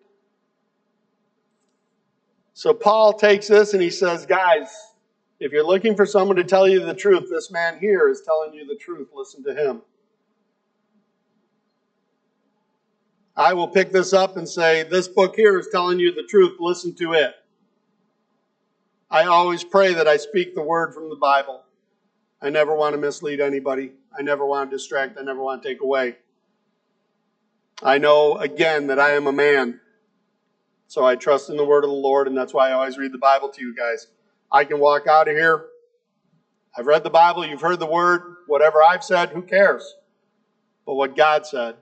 So 2.52 2.74
Paul 2.74 3.14
takes 3.14 3.48
this 3.48 3.72
and 3.72 3.82
he 3.82 3.88
says, 3.88 4.26
Guys, 4.26 4.68
if 5.40 5.52
you're 5.52 5.66
looking 5.66 5.94
for 5.94 6.06
someone 6.06 6.36
to 6.36 6.44
tell 6.44 6.66
you 6.68 6.84
the 6.84 6.94
truth, 6.94 7.28
this 7.30 7.50
man 7.50 7.78
here 7.78 8.08
is 8.08 8.22
telling 8.22 8.54
you 8.54 8.66
the 8.66 8.76
truth. 8.76 9.08
Listen 9.14 9.42
to 9.44 9.54
him. 9.54 9.82
I 13.36 13.52
will 13.52 13.68
pick 13.68 13.92
this 13.92 14.12
up 14.12 14.36
and 14.36 14.48
say, 14.48 14.82
This 14.82 15.06
book 15.06 15.36
here 15.36 15.58
is 15.58 15.68
telling 15.70 16.00
you 16.00 16.12
the 16.12 16.24
truth. 16.24 16.56
Listen 16.58 16.92
to 16.96 17.12
it. 17.12 17.34
I 19.10 19.24
always 19.26 19.62
pray 19.62 19.94
that 19.94 20.08
I 20.08 20.16
speak 20.16 20.54
the 20.54 20.62
word 20.62 20.92
from 20.92 21.08
the 21.08 21.16
Bible. 21.16 21.62
I 22.42 22.50
never 22.50 22.74
want 22.74 22.94
to 22.94 23.00
mislead 23.00 23.40
anybody. 23.40 23.92
I 24.16 24.22
never 24.22 24.44
want 24.44 24.70
to 24.70 24.76
distract. 24.76 25.18
I 25.18 25.22
never 25.22 25.40
want 25.40 25.62
to 25.62 25.68
take 25.68 25.80
away. 25.82 26.16
I 27.80 27.98
know, 27.98 28.36
again, 28.38 28.88
that 28.88 28.98
I 28.98 29.12
am 29.12 29.28
a 29.28 29.32
man. 29.32 29.80
So 30.88 31.04
I 31.04 31.14
trust 31.14 31.48
in 31.48 31.56
the 31.56 31.64
word 31.64 31.84
of 31.84 31.90
the 31.90 31.96
Lord, 31.96 32.26
and 32.26 32.36
that's 32.36 32.52
why 32.52 32.70
I 32.70 32.72
always 32.72 32.98
read 32.98 33.12
the 33.12 33.18
Bible 33.18 33.50
to 33.50 33.62
you 33.62 33.74
guys. 33.74 34.08
I 34.50 34.64
can 34.64 34.78
walk 34.78 35.06
out 35.06 35.28
of 35.28 35.34
here. 35.34 35.66
I've 36.76 36.86
read 36.86 37.04
the 37.04 37.10
Bible, 37.10 37.46
you've 37.46 37.60
heard 37.60 37.80
the 37.80 37.86
word. 37.86 38.36
Whatever 38.46 38.82
I've 38.82 39.04
said, 39.04 39.30
who 39.30 39.42
cares? 39.42 39.94
But 40.86 40.94
what 40.94 41.16
God 41.16 41.46
said 41.46 41.76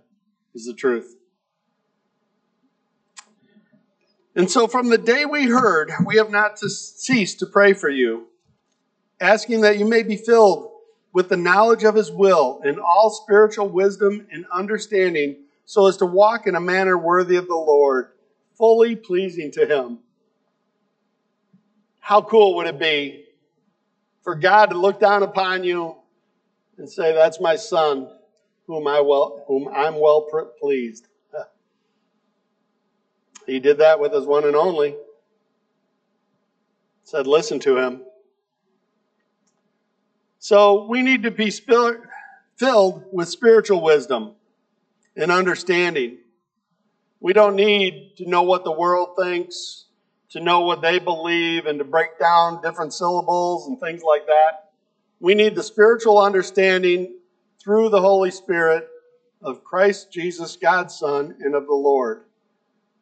is 0.54 0.66
the 0.66 0.74
truth. 0.74 1.16
And 4.34 4.50
so 4.50 4.66
from 4.66 4.90
the 4.90 4.98
day 4.98 5.24
we 5.24 5.46
heard, 5.46 5.90
we 6.04 6.16
have 6.16 6.30
not 6.30 6.56
to 6.58 6.68
cease 6.68 7.34
to 7.36 7.46
pray 7.46 7.72
for 7.72 7.88
you, 7.88 8.26
asking 9.20 9.62
that 9.62 9.78
you 9.78 9.88
may 9.88 10.02
be 10.02 10.16
filled 10.16 10.72
with 11.12 11.30
the 11.30 11.36
knowledge 11.36 11.84
of 11.84 11.94
his 11.94 12.10
will 12.10 12.60
in 12.64 12.78
all 12.78 13.08
spiritual 13.08 13.68
wisdom 13.68 14.26
and 14.30 14.44
understanding, 14.52 15.36
so 15.64 15.86
as 15.86 15.96
to 15.98 16.06
walk 16.06 16.46
in 16.46 16.54
a 16.54 16.60
manner 16.60 16.98
worthy 16.98 17.36
of 17.36 17.46
the 17.46 17.54
Lord, 17.54 18.08
fully 18.58 18.94
pleasing 18.94 19.50
to 19.52 19.66
him. 19.66 20.00
How 22.06 22.22
cool 22.22 22.54
would 22.54 22.68
it 22.68 22.78
be 22.78 23.24
for 24.22 24.36
God 24.36 24.66
to 24.66 24.78
look 24.78 25.00
down 25.00 25.24
upon 25.24 25.64
you 25.64 25.96
and 26.78 26.88
say, 26.88 27.12
That's 27.12 27.40
my 27.40 27.56
son, 27.56 28.08
whom 28.68 28.86
I 28.86 29.00
well 29.00 29.44
whom 29.48 29.66
I'm 29.74 29.98
well 29.98 30.28
pleased. 30.60 31.08
He 33.44 33.58
did 33.58 33.78
that 33.78 33.98
with 33.98 34.12
his 34.12 34.24
one 34.24 34.44
and 34.44 34.54
only. 34.54 34.94
Said, 37.02 37.26
listen 37.26 37.58
to 37.60 37.76
him. 37.76 38.02
So 40.38 40.86
we 40.86 41.02
need 41.02 41.24
to 41.24 41.32
be 41.32 41.50
filled 41.50 43.04
with 43.10 43.28
spiritual 43.28 43.82
wisdom 43.82 44.34
and 45.16 45.32
understanding. 45.32 46.18
We 47.18 47.32
don't 47.32 47.56
need 47.56 48.12
to 48.18 48.28
know 48.28 48.44
what 48.44 48.62
the 48.62 48.70
world 48.70 49.16
thinks, 49.18 49.85
to 50.36 50.42
know 50.42 50.60
what 50.60 50.82
they 50.82 50.98
believe, 50.98 51.64
and 51.64 51.78
to 51.78 51.84
break 51.84 52.18
down 52.18 52.60
different 52.60 52.92
syllables 52.92 53.68
and 53.68 53.80
things 53.80 54.02
like 54.02 54.26
that. 54.26 54.70
We 55.18 55.34
need 55.34 55.54
the 55.54 55.62
spiritual 55.62 56.18
understanding 56.18 57.14
through 57.58 57.88
the 57.88 58.02
Holy 58.02 58.30
Spirit 58.30 58.86
of 59.40 59.64
Christ 59.64 60.12
Jesus, 60.12 60.56
God's 60.56 60.94
Son, 60.94 61.36
and 61.40 61.54
of 61.54 61.66
the 61.66 61.74
Lord. 61.74 62.24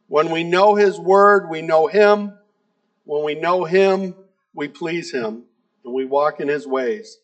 When 0.07 0.31
we 0.31 0.45
know 0.45 0.77
His 0.77 1.01
Word, 1.01 1.51
we 1.51 1.61
know 1.61 1.89
Him. 1.89 2.39
When 3.03 3.25
we 3.25 3.35
know 3.35 3.65
Him, 3.65 4.15
we 4.55 4.69
please 4.69 5.11
Him 5.11 5.43
and 5.85 5.93
we 5.93 6.05
walk 6.05 6.39
in 6.39 6.47
His 6.47 6.69
ways. 6.69 7.19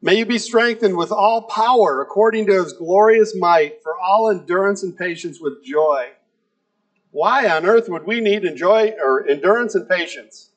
May 0.00 0.14
you 0.14 0.26
be 0.26 0.38
strengthened 0.38 0.96
with 0.96 1.10
all 1.10 1.42
power 1.42 2.02
according 2.02 2.46
to 2.46 2.62
His 2.62 2.72
glorious 2.72 3.34
might 3.36 3.82
for 3.82 3.98
all 3.98 4.30
endurance 4.30 4.84
and 4.84 4.96
patience 4.96 5.40
with 5.40 5.64
joy. 5.64 6.10
Why 7.12 7.46
on 7.48 7.66
earth 7.66 7.88
would 7.90 8.06
we 8.06 8.20
need 8.20 8.44
enjoy 8.44 8.94
or 9.00 9.26
endurance 9.28 9.74
and 9.74 9.88
patience? 9.88 10.48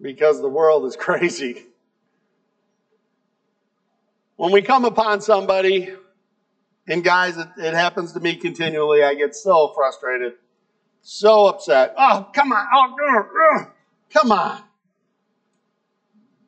Because 0.00 0.42
the 0.42 0.48
world 0.48 0.84
is 0.84 0.96
crazy. 1.00 1.66
When 4.34 4.52
we 4.52 4.60
come 4.60 4.84
upon 4.84 5.22
somebody 5.22 5.94
and 6.86 7.02
guys, 7.02 7.36
it, 7.38 7.48
it 7.56 7.74
happens 7.74 8.12
to 8.12 8.20
me 8.20 8.36
continually. 8.36 9.02
I 9.02 9.14
get 9.14 9.34
so 9.34 9.72
frustrated, 9.74 10.34
so 11.00 11.46
upset. 11.46 11.94
Oh, 11.96 12.28
come 12.34 12.52
on. 12.52 12.66
Oh, 12.74 13.66
come 14.12 14.32
on. 14.32 14.62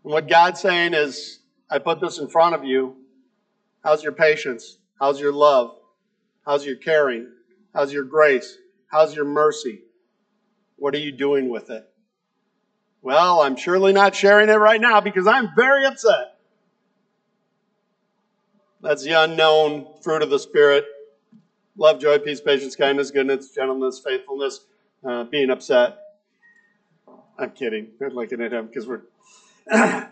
And 0.04 0.12
what 0.12 0.28
God's 0.28 0.60
saying 0.60 0.92
is, 0.94 1.38
I 1.70 1.78
put 1.78 2.00
this 2.00 2.18
in 2.18 2.28
front 2.28 2.54
of 2.54 2.64
you. 2.64 2.96
How's 3.84 4.02
your 4.02 4.12
patience? 4.12 4.78
How's 4.98 5.20
your 5.20 5.32
love? 5.32 5.77
How's 6.48 6.64
your 6.64 6.76
caring? 6.76 7.28
How's 7.74 7.92
your 7.92 8.04
grace? 8.04 8.56
How's 8.86 9.14
your 9.14 9.26
mercy? 9.26 9.82
What 10.76 10.94
are 10.94 10.98
you 10.98 11.12
doing 11.12 11.50
with 11.50 11.68
it? 11.68 11.86
Well, 13.02 13.42
I'm 13.42 13.54
surely 13.54 13.92
not 13.92 14.16
sharing 14.16 14.48
it 14.48 14.54
right 14.54 14.80
now 14.80 15.02
because 15.02 15.26
I'm 15.26 15.50
very 15.54 15.84
upset. 15.84 16.38
That's 18.80 19.04
the 19.04 19.12
unknown 19.12 19.88
fruit 20.02 20.22
of 20.22 20.30
the 20.30 20.38
Spirit 20.38 20.86
love, 21.76 22.00
joy, 22.00 22.18
peace, 22.18 22.40
patience, 22.40 22.74
kindness, 22.74 23.10
goodness, 23.10 23.50
gentleness, 23.50 24.00
faithfulness, 24.02 24.64
uh, 25.04 25.24
being 25.24 25.50
upset. 25.50 25.98
I'm 27.38 27.50
kidding. 27.50 27.88
I'm 28.00 28.14
looking 28.14 28.40
at 28.40 28.54
him 28.54 28.68
because 28.68 28.86
we're. 28.86 29.02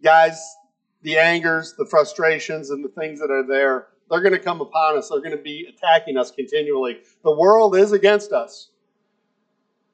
Guys, 0.00 0.56
the 1.02 1.18
angers, 1.18 1.74
the 1.76 1.86
frustrations, 1.86 2.70
and 2.70 2.84
the 2.84 2.88
things 2.88 3.18
that 3.18 3.32
are 3.32 3.44
there, 3.44 3.88
they're 4.12 4.20
going 4.20 4.34
to 4.34 4.38
come 4.38 4.60
upon 4.60 4.98
us. 4.98 5.08
They're 5.08 5.20
going 5.20 5.34
to 5.34 5.42
be 5.42 5.66
attacking 5.66 6.18
us 6.18 6.30
continually. 6.30 7.00
The 7.24 7.34
world 7.34 7.74
is 7.74 7.92
against 7.92 8.30
us. 8.30 8.68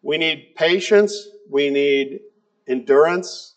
We 0.02 0.18
need 0.18 0.56
patience. 0.56 1.28
We 1.48 1.70
need 1.70 2.22
endurance. 2.66 3.54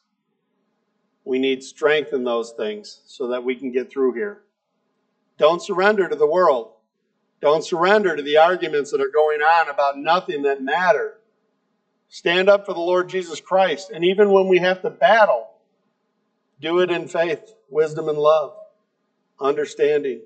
We 1.25 1.39
need 1.39 1.63
strength 1.63 2.13
in 2.13 2.23
those 2.23 2.51
things 2.51 3.01
so 3.07 3.29
that 3.29 3.43
we 3.43 3.55
can 3.55 3.71
get 3.71 3.91
through 3.91 4.13
here. 4.13 4.43
Don't 5.39 5.63
surrender 5.63 6.07
to 6.07 6.15
the 6.15 6.27
world. 6.27 6.73
Don't 7.41 7.65
surrender 7.65 8.15
to 8.15 8.21
the 8.21 8.37
arguments 8.37 8.91
that 8.91 9.01
are 9.01 9.11
going 9.11 9.41
on 9.41 9.67
about 9.67 9.97
nothing 9.97 10.43
that 10.43 10.61
matter. 10.61 11.17
Stand 12.07 12.49
up 12.49 12.67
for 12.67 12.73
the 12.73 12.79
Lord 12.79 13.09
Jesus 13.09 13.41
Christ. 13.41 13.89
And 13.89 14.05
even 14.05 14.29
when 14.29 14.47
we 14.47 14.59
have 14.59 14.83
to 14.83 14.91
battle, 14.91 15.49
do 16.59 16.81
it 16.81 16.91
in 16.91 17.07
faith, 17.07 17.55
wisdom, 17.67 18.09
and 18.09 18.17
love, 18.19 18.53
understanding. 19.39 20.21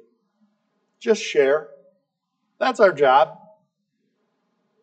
Just 0.99 1.21
share. 1.21 1.67
That's 2.59 2.79
our 2.79 2.93
job. 2.93 3.37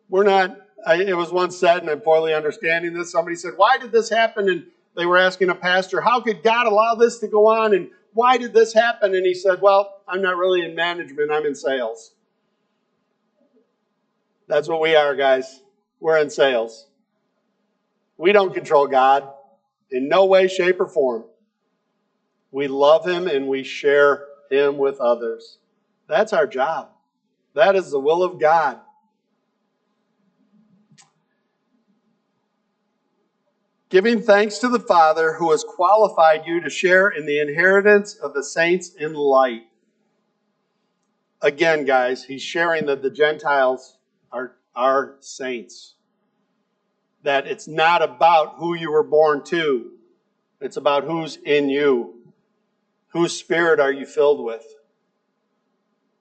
We're 0.09 0.23
not, 0.23 0.55
I, 0.85 1.01
it 1.01 1.17
was 1.17 1.31
once 1.31 1.57
said, 1.57 1.81
and 1.81 1.89
I'm 1.89 2.01
poorly 2.01 2.33
understanding 2.33 2.93
this. 2.93 3.11
Somebody 3.11 3.35
said, 3.35 3.53
Why 3.55 3.77
did 3.77 3.91
this 3.91 4.09
happen? 4.09 4.49
And 4.49 4.65
they 4.95 5.05
were 5.05 5.17
asking 5.17 5.49
a 5.49 5.55
pastor, 5.55 6.01
How 6.01 6.21
could 6.21 6.43
God 6.43 6.67
allow 6.67 6.95
this 6.95 7.19
to 7.19 7.27
go 7.27 7.47
on? 7.47 7.73
And 7.73 7.89
why 8.13 8.37
did 8.37 8.53
this 8.53 8.73
happen? 8.73 9.15
And 9.15 9.25
he 9.25 9.33
said, 9.33 9.61
Well, 9.61 10.01
I'm 10.07 10.21
not 10.21 10.37
really 10.37 10.63
in 10.63 10.75
management, 10.75 11.31
I'm 11.31 11.45
in 11.45 11.55
sales. 11.55 12.11
That's 14.47 14.67
what 14.67 14.81
we 14.81 14.95
are, 14.95 15.15
guys. 15.15 15.61
We're 15.99 16.17
in 16.17 16.29
sales. 16.29 16.87
We 18.17 18.33
don't 18.33 18.53
control 18.53 18.87
God 18.87 19.27
in 19.89 20.07
no 20.07 20.25
way, 20.25 20.47
shape, 20.47 20.79
or 20.79 20.87
form. 20.87 21.23
We 22.51 22.67
love 22.67 23.07
Him 23.07 23.27
and 23.27 23.47
we 23.47 23.63
share 23.63 24.25
Him 24.51 24.77
with 24.77 24.99
others. 24.99 25.57
That's 26.07 26.33
our 26.33 26.47
job. 26.47 26.89
That 27.53 27.75
is 27.75 27.91
the 27.91 27.99
will 27.99 28.23
of 28.23 28.39
God. 28.39 28.79
Giving 33.89 34.23
thanks 34.23 34.57
to 34.57 34.69
the 34.69 34.79
Father 34.79 35.33
who 35.33 35.51
has 35.51 35.63
qualified 35.63 36.47
you 36.47 36.61
to 36.61 36.69
share 36.69 37.09
in 37.09 37.27
the 37.27 37.39
inheritance 37.39 38.15
of 38.15 38.33
the 38.33 38.43
saints 38.43 38.89
in 38.95 39.13
light. 39.13 39.67
Again, 41.43 41.85
guys, 41.85 42.23
he's 42.23 42.41
sharing 42.41 42.87
that 42.87 43.03
the 43.03 43.11
Gentiles 43.11 43.97
are, 44.31 44.55
are 44.75 45.17
saints. 45.19 45.93
That 47.21 47.45
it's 47.45 47.67
not 47.67 48.01
about 48.01 48.55
who 48.57 48.73
you 48.73 48.91
were 48.91 49.03
born 49.03 49.43
to, 49.45 49.91
it's 50.59 50.77
about 50.77 51.03
who's 51.03 51.37
in 51.37 51.69
you. 51.69 52.15
Whose 53.09 53.37
spirit 53.37 53.79
are 53.79 53.91
you 53.91 54.07
filled 54.07 54.43
with? 54.43 54.65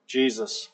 Jesus. 0.06 0.68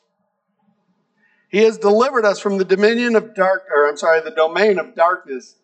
He 1.49 1.59
has 1.59 1.77
delivered 1.77 2.25
us 2.25 2.39
from 2.39 2.57
the 2.57 2.65
dominion 2.65 3.15
of 3.15 3.33
dark, 3.33 3.67
or 3.73 3.87
I'm 3.87 3.97
sorry, 3.97 4.21
the 4.21 4.31
domain 4.31 4.77
of 4.77 4.95
darkness, 4.95 5.55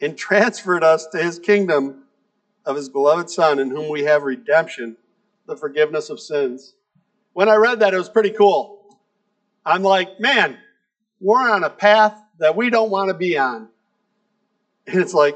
and 0.00 0.16
transferred 0.16 0.84
us 0.84 1.06
to 1.08 1.18
his 1.18 1.38
kingdom 1.38 2.04
of 2.64 2.76
his 2.76 2.88
beloved 2.88 3.28
Son, 3.28 3.58
in 3.58 3.70
whom 3.70 3.88
we 3.88 4.04
have 4.04 4.22
redemption, 4.22 4.96
the 5.46 5.56
forgiveness 5.56 6.10
of 6.10 6.20
sins. 6.20 6.74
When 7.32 7.48
I 7.48 7.56
read 7.56 7.80
that, 7.80 7.92
it 7.92 7.98
was 7.98 8.08
pretty 8.08 8.30
cool. 8.30 8.98
I'm 9.66 9.82
like, 9.82 10.20
man, 10.20 10.58
we're 11.20 11.50
on 11.50 11.64
a 11.64 11.70
path 11.70 12.20
that 12.38 12.56
we 12.56 12.70
don't 12.70 12.90
want 12.90 13.08
to 13.08 13.14
be 13.14 13.36
on. 13.36 13.68
And 14.86 15.00
it's 15.00 15.14
like, 15.14 15.34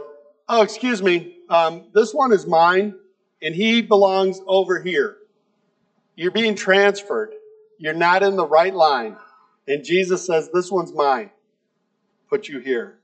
oh, 0.48 0.62
excuse 0.62 1.02
me, 1.02 1.36
um, 1.48 1.86
this 1.94 2.12
one 2.12 2.32
is 2.32 2.46
mine, 2.46 2.94
and 3.42 3.54
he 3.54 3.82
belongs 3.82 4.40
over 4.46 4.80
here. 4.80 5.16
You're 6.18 6.32
being 6.32 6.56
transferred. 6.56 7.32
You're 7.78 7.94
not 7.94 8.24
in 8.24 8.34
the 8.34 8.44
right 8.44 8.74
line. 8.74 9.16
And 9.68 9.84
Jesus 9.84 10.26
says, 10.26 10.50
This 10.52 10.68
one's 10.68 10.92
mine. 10.92 11.30
Put 12.28 12.48
you 12.48 12.58
here. 12.58 12.98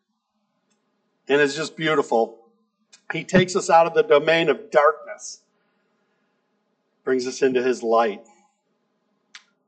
And 1.28 1.40
it's 1.40 1.54
just 1.54 1.76
beautiful. 1.76 2.40
He 3.12 3.22
takes 3.22 3.54
us 3.54 3.70
out 3.70 3.86
of 3.86 3.94
the 3.94 4.02
domain 4.02 4.48
of 4.48 4.68
darkness, 4.72 5.42
brings 7.04 7.28
us 7.28 7.40
into 7.40 7.62
his 7.62 7.84
light. 7.84 8.26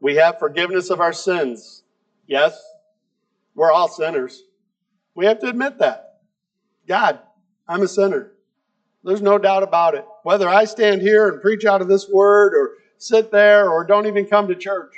We 0.01 0.17
have 0.17 0.41
forgiveness 0.41 0.91
of 0.91 1.01
our 1.01 1.13
sins. 1.13 1.85
Yes, 2.27 2.61
we're 3.55 3.71
all 3.71 3.87
sinners. 3.87 4.43
We 5.15 5.27
have 5.27 5.39
to 5.39 5.47
admit 5.47 5.79
that. 5.79 6.19
God, 6.89 7.21
I'm 7.69 7.83
a 7.83 7.89
sinner. 7.89 8.33
There's 9.05 9.23
no 9.23 9.39
doubt 9.39 9.63
about 9.63 9.95
it. 9.95 10.05
Whether 10.25 10.49
I 10.49 10.65
stand 10.65 11.01
here 11.01 11.29
and 11.29 11.41
preach 11.41 11.65
out 11.65 11.81
of 11.81 11.87
this 11.87 12.09
word 12.09 12.53
or 12.53 12.73
sit 12.99 13.31
there 13.31 13.71
or 13.71 13.85
don't 13.85 14.07
even 14.07 14.27
come 14.27 14.49
to 14.49 14.55
church, 14.55 14.95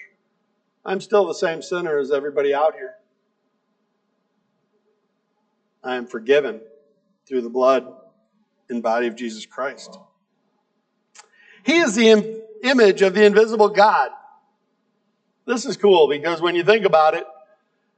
I'm 0.84 1.00
still 1.00 1.26
the 1.26 1.34
same 1.34 1.62
sinner 1.62 1.98
as 1.98 2.10
everybody 2.10 2.54
out 2.54 2.74
here. 2.74 2.94
I 5.82 5.96
am 5.96 6.06
forgiven 6.06 6.60
through 7.26 7.42
the 7.42 7.50
blood 7.50 7.92
and 8.68 8.82
body 8.82 9.06
of 9.06 9.16
Jesus 9.16 9.46
Christ. 9.46 9.98
He 11.64 11.78
is 11.78 11.94
the 11.94 12.08
Im- 12.08 12.42
image 12.62 13.02
of 13.02 13.14
the 13.14 13.24
invisible 13.24 13.68
God. 13.68 14.10
This 15.46 15.64
is 15.64 15.76
cool 15.76 16.08
because 16.08 16.40
when 16.40 16.54
you 16.54 16.64
think 16.64 16.84
about 16.84 17.14
it, 17.14 17.24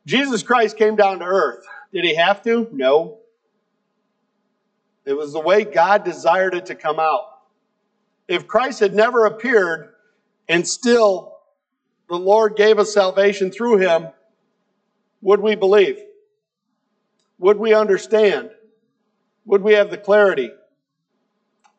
Jesus 0.07 0.43
Christ 0.43 0.77
came 0.77 0.97
down 0.97 1.19
to 1.19 1.25
earth. 1.25 1.65
Did 1.93 2.05
he 2.05 2.15
have 2.15 2.43
to? 2.45 2.69
No. 2.73 3.19
It 5.05 5.15
was 5.15 5.33
the 5.33 5.41
way 5.41 5.65
God 5.65 6.05
desired 6.05 6.55
it 6.55 6.67
to 6.67 6.75
come 6.75 7.01
out. 7.01 7.30
If 8.31 8.47
Christ 8.47 8.79
had 8.79 8.95
never 8.95 9.27
appeared 9.27 9.89
and 10.49 10.67
still 10.67 11.37
the 12.09 12.15
Lord 12.15 12.55
gave 12.55 12.79
us 12.79 12.95
salvation 12.95 13.51
through 13.51 13.79
him, 13.79 14.07
would 15.21 15.41
we 15.41 15.57
believe? 15.57 15.99
Would 17.39 17.59
we 17.59 17.75
understand? 17.75 18.51
Would 19.47 19.63
we 19.63 19.73
have 19.73 19.91
the 19.91 19.99
clarity? 19.99 20.53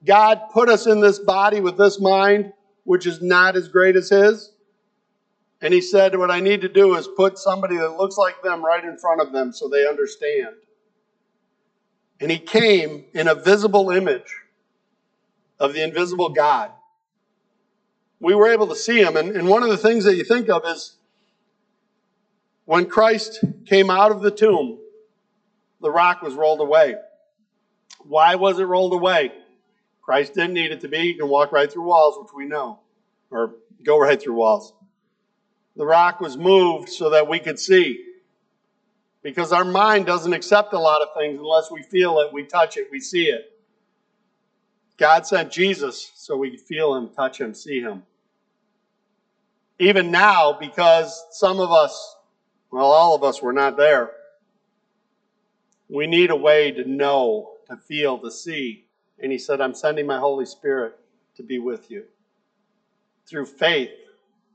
God 0.04 0.42
put 0.52 0.68
us 0.68 0.88
in 0.88 1.00
this 1.00 1.20
body 1.20 1.62
with 1.62 1.78
this 1.78 2.02
mind, 2.02 2.52
which 2.84 3.08
is 3.08 3.22
not 3.22 3.56
as 3.56 3.70
great 3.70 3.96
as 3.96 4.10
his. 4.10 4.52
And 5.62 5.74
he 5.74 5.80
said, 5.80 6.18
What 6.18 6.32
I 6.32 6.42
need 6.42 6.60
to 6.62 6.70
do 6.70 6.96
is 6.96 7.08
put 7.08 7.38
somebody 7.38 7.78
that 7.78 7.96
looks 7.96 8.18
like 8.18 8.44
them 8.44 8.66
right 8.66 8.84
in 8.84 8.98
front 8.98 9.22
of 9.22 9.32
them 9.32 9.54
so 9.54 9.70
they 9.70 9.88
understand. 9.88 10.56
And 12.20 12.30
he 12.30 12.40
came 12.40 13.06
in 13.14 13.30
a 13.30 13.36
visible 13.36 13.90
image 13.90 14.41
of 15.62 15.74
the 15.74 15.82
invisible 15.82 16.30
God 16.30 16.72
we 18.22 18.36
were 18.36 18.48
able 18.48 18.68
to 18.68 18.76
see 18.76 19.02
him. 19.02 19.18
And, 19.18 19.36
and 19.36 19.50
one 19.50 19.64
of 19.64 19.70
the 19.70 19.78
things 19.78 20.06
that 20.06 20.16
you 20.16 20.24
think 20.24 20.48
of 20.48 20.64
is 20.66 20.96
when 22.66 22.86
Christ 22.86 23.44
came 23.66 23.90
out 23.90 24.12
of 24.12 24.22
the 24.22 24.32
tomb, 24.32 24.78
the 25.82 25.92
rock 25.92 26.22
was 26.22 26.36
rolled 26.36 26.62
away. 26.62 26.96
Why 28.04 28.36
was 28.36 28.60
it 28.60 28.66
rolled 28.66 28.94
away? 28.94 29.32
Christ 30.04 30.36
didn't 30.36 30.54
need 30.54 30.72
it 30.72 30.82
to 30.82 30.88
be. 30.88 31.00
He 31.00 31.14
can 31.16 31.28
walk 31.28 31.52
right 31.52 31.72
through 31.72 31.84
walls, 31.84 32.18
which 32.20 32.34
we 32.34 32.46
know, 32.46 32.80
or 33.32 33.56
go 33.84 34.00
right 34.00 34.22
through 34.22 34.36
walls. 34.36 34.74
The 35.76 35.86
rock 35.86 36.22
was 36.22 36.38
moved 36.38 36.90
so 36.90 37.10
that 37.10 37.28
we 37.28 37.40
could 37.40 37.60
see. 37.60 38.06
Because 39.24 39.52
our 39.52 39.66
mind 39.66 40.06
doesn't 40.06 40.34
accept 40.34 40.74
a 40.74 40.80
lot 40.80 41.02
of 41.02 41.10
things 41.18 41.40
unless 41.40 41.72
we 41.72 41.82
feel 41.84 42.20
it, 42.20 42.34
we 42.34 42.44
touch 42.44 42.78
it, 42.78 42.88
we 42.92 43.00
see 43.00 43.26
it. 43.26 43.52
God 45.02 45.28
sent 45.28 45.52
Jesus 45.52 46.14
so 46.16 46.38
we 46.38 46.52
could 46.52 46.62
feel 46.62 46.96
him, 46.96 47.10
touch 47.10 47.42
him, 47.42 47.54
see 47.54 47.82
him 47.82 48.04
even 49.82 50.12
now, 50.12 50.54
because 50.54 51.26
some 51.32 51.60
of 51.60 51.72
us, 51.72 52.16
well, 52.70 52.86
all 52.86 53.16
of 53.16 53.24
us 53.24 53.42
were 53.42 53.52
not 53.52 53.78
there, 53.78 54.12
we 55.90 56.06
need 56.06 56.30
a 56.30 56.36
way 56.36 56.72
to 56.72 56.88
know, 56.88 57.54
to 57.68 57.76
feel, 57.76 58.20
to 58.20 58.30
see. 58.30 58.86
And 59.18 59.32
he 59.32 59.40
said, 59.40 59.60
I'm 59.60 59.74
sending 59.74 60.06
my 60.06 60.20
Holy 60.20 60.46
Spirit 60.46 61.00
to 61.36 61.42
be 61.42 61.58
with 61.58 61.90
you. 61.90 62.04
Through 63.26 63.48
faith, 63.48 63.90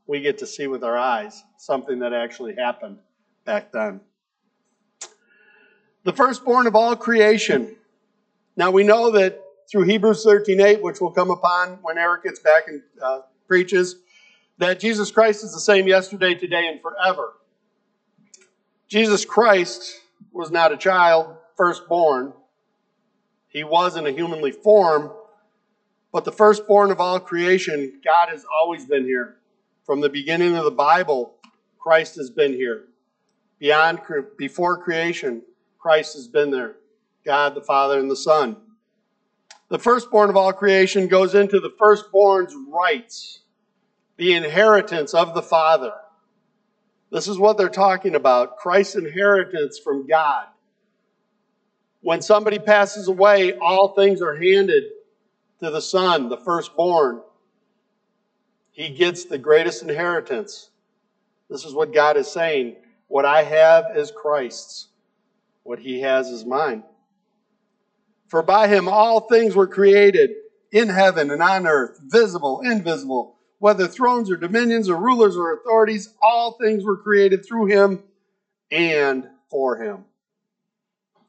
we 0.06 0.20
get 0.20 0.38
to 0.38 0.46
see 0.46 0.68
with 0.68 0.84
our 0.84 0.96
eyes 0.96 1.42
something 1.58 1.98
that 1.98 2.12
actually 2.12 2.54
happened 2.54 2.98
back 3.44 3.72
then. 3.72 4.00
The 6.04 6.12
firstborn 6.12 6.68
of 6.68 6.76
all 6.76 6.94
creation. 6.94 7.74
Now 8.56 8.70
we 8.70 8.84
know 8.84 9.10
that 9.10 9.42
through 9.70 9.84
Hebrews 9.84 10.24
13:8, 10.24 10.80
which 10.80 11.00
we'll 11.00 11.10
come 11.10 11.30
upon 11.30 11.78
when 11.82 11.98
Eric 11.98 12.24
gets 12.24 12.40
back 12.40 12.68
and 12.68 12.82
uh, 13.02 13.20
preaches, 13.46 13.96
that 14.58 14.80
Jesus 14.80 15.10
Christ 15.10 15.44
is 15.44 15.52
the 15.52 15.60
same 15.60 15.86
yesterday, 15.86 16.34
today, 16.34 16.68
and 16.68 16.80
forever. 16.80 17.34
Jesus 18.88 19.24
Christ 19.24 20.00
was 20.32 20.50
not 20.50 20.72
a 20.72 20.76
child, 20.76 21.36
firstborn. 21.56 22.32
He 23.48 23.64
was 23.64 23.96
in 23.96 24.06
a 24.06 24.10
humanly 24.10 24.52
form, 24.52 25.12
but 26.12 26.24
the 26.24 26.32
firstborn 26.32 26.90
of 26.90 27.00
all 27.00 27.18
creation, 27.18 28.00
God 28.04 28.28
has 28.28 28.44
always 28.60 28.86
been 28.86 29.04
here. 29.04 29.36
From 29.84 30.00
the 30.00 30.08
beginning 30.08 30.56
of 30.56 30.64
the 30.64 30.70
Bible, 30.70 31.34
Christ 31.78 32.16
has 32.16 32.30
been 32.30 32.52
here. 32.52 32.84
Beyond 33.58 34.00
before 34.36 34.76
creation, 34.82 35.42
Christ 35.78 36.14
has 36.14 36.28
been 36.28 36.50
there. 36.50 36.76
God 37.24 37.54
the 37.54 37.62
Father 37.62 37.98
and 37.98 38.10
the 38.10 38.16
Son. 38.16 38.56
The 39.68 39.78
firstborn 39.78 40.30
of 40.30 40.36
all 40.36 40.52
creation 40.52 41.08
goes 41.08 41.34
into 41.34 41.60
the 41.60 41.74
firstborn's 41.78 42.54
rights 42.68 43.40
the 44.16 44.32
inheritance 44.32 45.14
of 45.14 45.34
the 45.34 45.42
Father. 45.42 45.92
This 47.10 47.28
is 47.28 47.38
what 47.38 47.58
they're 47.58 47.68
talking 47.68 48.14
about 48.14 48.56
Christ's 48.56 48.96
inheritance 48.96 49.78
from 49.78 50.06
God. 50.06 50.46
When 52.00 52.22
somebody 52.22 52.58
passes 52.58 53.08
away, 53.08 53.54
all 53.54 53.94
things 53.94 54.22
are 54.22 54.34
handed 54.34 54.84
to 55.60 55.70
the 55.70 55.80
Son, 55.80 56.28
the 56.28 56.36
firstborn. 56.36 57.20
He 58.70 58.90
gets 58.90 59.24
the 59.24 59.38
greatest 59.38 59.82
inheritance. 59.82 60.70
This 61.48 61.64
is 61.64 61.74
what 61.74 61.94
God 61.94 62.16
is 62.16 62.30
saying. 62.30 62.76
What 63.08 63.24
I 63.24 63.42
have 63.42 63.96
is 63.96 64.10
Christ's, 64.10 64.88
what 65.62 65.78
he 65.78 66.00
has 66.00 66.28
is 66.28 66.44
mine. 66.44 66.82
For 68.28 68.42
by 68.42 68.68
him 68.68 68.88
all 68.88 69.20
things 69.20 69.54
were 69.54 69.66
created 69.66 70.30
in 70.72 70.88
heaven 70.88 71.30
and 71.30 71.42
on 71.42 71.66
earth, 71.66 72.00
visible, 72.02 72.60
invisible 72.60 73.36
whether 73.58 73.86
thrones 73.86 74.30
or 74.30 74.36
dominions 74.36 74.88
or 74.88 74.96
rulers 74.96 75.36
or 75.36 75.54
authorities, 75.54 76.14
all 76.22 76.52
things 76.52 76.84
were 76.84 76.96
created 76.96 77.44
through 77.44 77.66
him 77.66 78.02
and 78.70 79.28
for 79.50 79.76
him. 79.76 80.04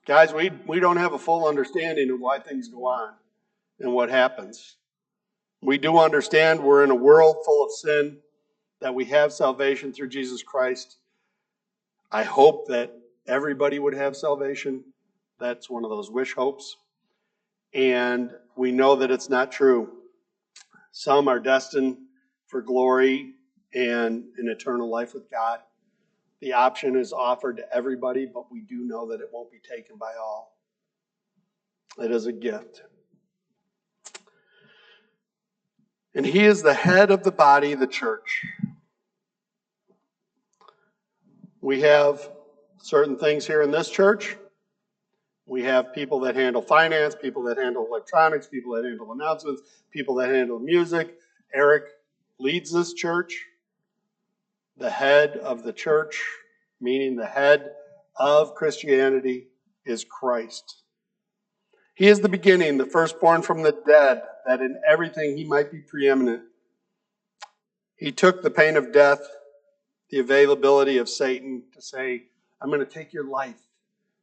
Guys, 0.06 0.34
we, 0.34 0.52
we 0.66 0.80
don't 0.80 0.98
have 0.98 1.14
a 1.14 1.20
full 1.20 1.48
understanding 1.48 2.10
of 2.12 2.20
why 2.20 2.40
things 2.40 2.68
go 2.70 2.86
on 2.86 3.14
and 3.80 3.94
what 3.94 4.10
happens. 4.10 4.76
We 5.62 5.78
do 5.78 5.98
understand 5.98 6.62
we're 6.62 6.84
in 6.84 6.92
a 6.92 6.96
world 6.96 7.38
full 7.46 7.66
of 7.66 7.72
sin, 7.72 8.20
that 8.80 8.94
we 8.94 9.06
have 9.06 9.34
salvation 9.34 9.92
through 9.92 10.10
Jesus 10.10 10.44
Christ. 10.44 10.98
I 12.12 12.24
hope 12.24 12.68
that 12.68 12.94
everybody 13.26 13.80
would 13.80 13.96
have 13.96 14.16
salvation. 14.16 14.84
That's 15.40 15.70
one 15.70 15.84
of 15.84 15.90
those 15.90 16.12
wish 16.12 16.34
hopes. 16.34 16.78
And 17.74 18.32
we 18.56 18.72
know 18.72 18.96
that 18.96 19.12
it's 19.12 19.30
not 19.30 19.52
true. 19.52 19.90
Some 20.92 21.28
are 21.28 21.40
destined 21.40 21.98
for 22.48 22.62
glory 22.62 23.34
and 23.74 24.24
an 24.38 24.48
eternal 24.48 24.90
life 24.90 25.14
with 25.14 25.30
God. 25.30 25.60
The 26.40 26.54
option 26.54 26.96
is 26.96 27.14
offered 27.14 27.58
to 27.58 27.76
everybody, 27.76 28.26
but 28.26 28.52
we 28.52 28.62
do 28.62 28.80
know 28.80 29.08
that 29.10 29.22
it 29.22 29.30
won't 29.32 29.52
be 29.52 29.60
taken 29.60 29.98
by 29.98 30.14
all. 30.20 30.58
It 32.00 32.12
is 32.12 32.26
a 32.26 32.32
gift. 32.32 32.84
And 36.14 36.26
he 36.26 36.46
is 36.46 36.64
the 36.64 36.74
head 36.74 37.12
of 37.12 37.24
the 37.24 37.32
body, 37.32 37.76
the 37.76 37.88
church. 37.88 38.46
We 41.62 41.82
have 41.82 42.30
certain 42.82 43.18
things 43.18 43.46
here 43.46 43.62
in 43.62 43.72
this 43.72 43.90
church. 43.90 44.38
We 45.48 45.64
have 45.64 45.94
people 45.94 46.20
that 46.22 46.36
handle 46.36 46.62
finance, 46.62 47.16
people 47.16 47.44
that 47.44 47.58
handle 47.58 47.88
electronics, 47.88 48.48
people 48.48 48.74
that 48.74 48.84
handle 48.84 49.12
announcements, 49.14 49.62
people 49.92 50.16
that 50.16 50.30
handle 50.30 50.60
music. 50.60 51.16
Eric 51.54 51.86
leads 52.38 52.72
this 52.72 52.94
church. 52.94 53.46
The 54.78 54.90
head 54.90 55.38
of 55.38 55.64
the 55.64 55.74
church, 55.74 56.22
meaning 56.80 57.16
the 57.16 57.26
head 57.26 57.72
of 58.18 58.56
Christianity, 58.56 59.48
is 59.86 60.04
Christ. 60.04 60.84
He 61.96 62.08
is 62.08 62.20
the 62.20 62.30
beginning, 62.30 62.78
the 62.78 62.86
firstborn 62.86 63.42
from 63.42 63.64
the 63.64 63.76
dead, 63.88 64.22
that 64.46 64.62
in 64.62 64.80
everything 64.88 65.38
he 65.38 65.46
might 65.46 65.72
be 65.72 65.80
preeminent. 65.80 66.44
He 67.96 68.12
took 68.12 68.44
the 68.44 68.52
pain 68.52 68.76
of 68.76 68.92
death 68.92 69.22
the 70.10 70.20
availability 70.20 70.98
of 70.98 71.10
Satan 71.10 71.64
to 71.74 71.82
say, 71.82 72.24
I'm 72.62 72.70
going 72.70 72.80
to 72.80 72.86
take 72.86 73.14
your 73.14 73.26
life. 73.26 73.60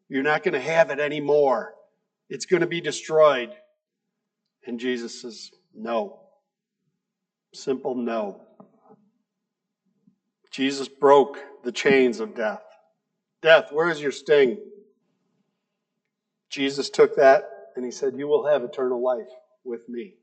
You're 0.08 0.22
not 0.22 0.42
going 0.42 0.54
to 0.54 0.60
have 0.60 0.90
it 0.90 1.00
anymore. 1.00 1.74
It's 2.28 2.46
going 2.46 2.60
to 2.60 2.66
be 2.66 2.80
destroyed. 2.80 3.50
And 4.66 4.78
Jesus 4.78 5.22
says, 5.22 5.50
No. 5.74 6.20
Simple 7.52 7.94
no. 7.94 8.40
Jesus 10.50 10.88
broke 10.88 11.38
the 11.64 11.72
chains 11.72 12.20
of 12.20 12.34
death. 12.34 12.62
Death, 13.42 13.72
where 13.72 13.90
is 13.90 14.00
your 14.00 14.12
sting? 14.12 14.58
Jesus 16.50 16.90
took 16.90 17.16
that 17.16 17.44
and 17.76 17.84
he 17.84 17.90
said, 17.90 18.14
You 18.16 18.28
will 18.28 18.46
have 18.46 18.62
eternal 18.62 19.02
life 19.02 19.28
with 19.64 19.88
me. 19.88 20.14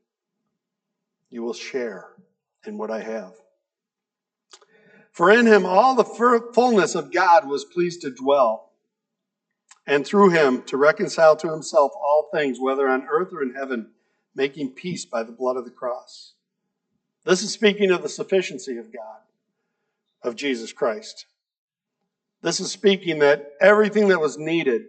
You 1.30 1.42
will 1.42 1.54
share 1.54 2.06
in 2.66 2.78
what 2.78 2.90
I 2.90 3.00
have. 3.00 3.32
For 5.12 5.30
in 5.30 5.46
him 5.46 5.66
all 5.66 5.94
the 5.94 6.04
fullness 6.54 6.94
of 6.94 7.12
God 7.12 7.46
was 7.46 7.64
pleased 7.66 8.00
to 8.00 8.10
dwell, 8.10 8.71
and 9.86 10.06
through 10.06 10.30
him 10.30 10.62
to 10.62 10.76
reconcile 10.76 11.36
to 11.36 11.50
himself 11.50 11.92
all 11.94 12.28
things, 12.32 12.58
whether 12.60 12.88
on 12.88 13.06
earth 13.10 13.32
or 13.32 13.42
in 13.42 13.54
heaven, 13.54 13.90
making 14.34 14.70
peace 14.70 15.04
by 15.04 15.22
the 15.22 15.32
blood 15.32 15.56
of 15.56 15.64
the 15.64 15.70
cross. 15.70 16.34
This 17.24 17.42
is 17.42 17.52
speaking 17.52 17.90
of 17.90 18.02
the 18.02 18.08
sufficiency 18.08 18.78
of 18.78 18.92
God, 18.92 19.20
of 20.22 20.36
Jesus 20.36 20.72
Christ. 20.72 21.26
This 22.42 22.60
is 22.60 22.70
speaking 22.70 23.20
that 23.20 23.52
everything 23.60 24.08
that 24.08 24.20
was 24.20 24.38
needed 24.38 24.82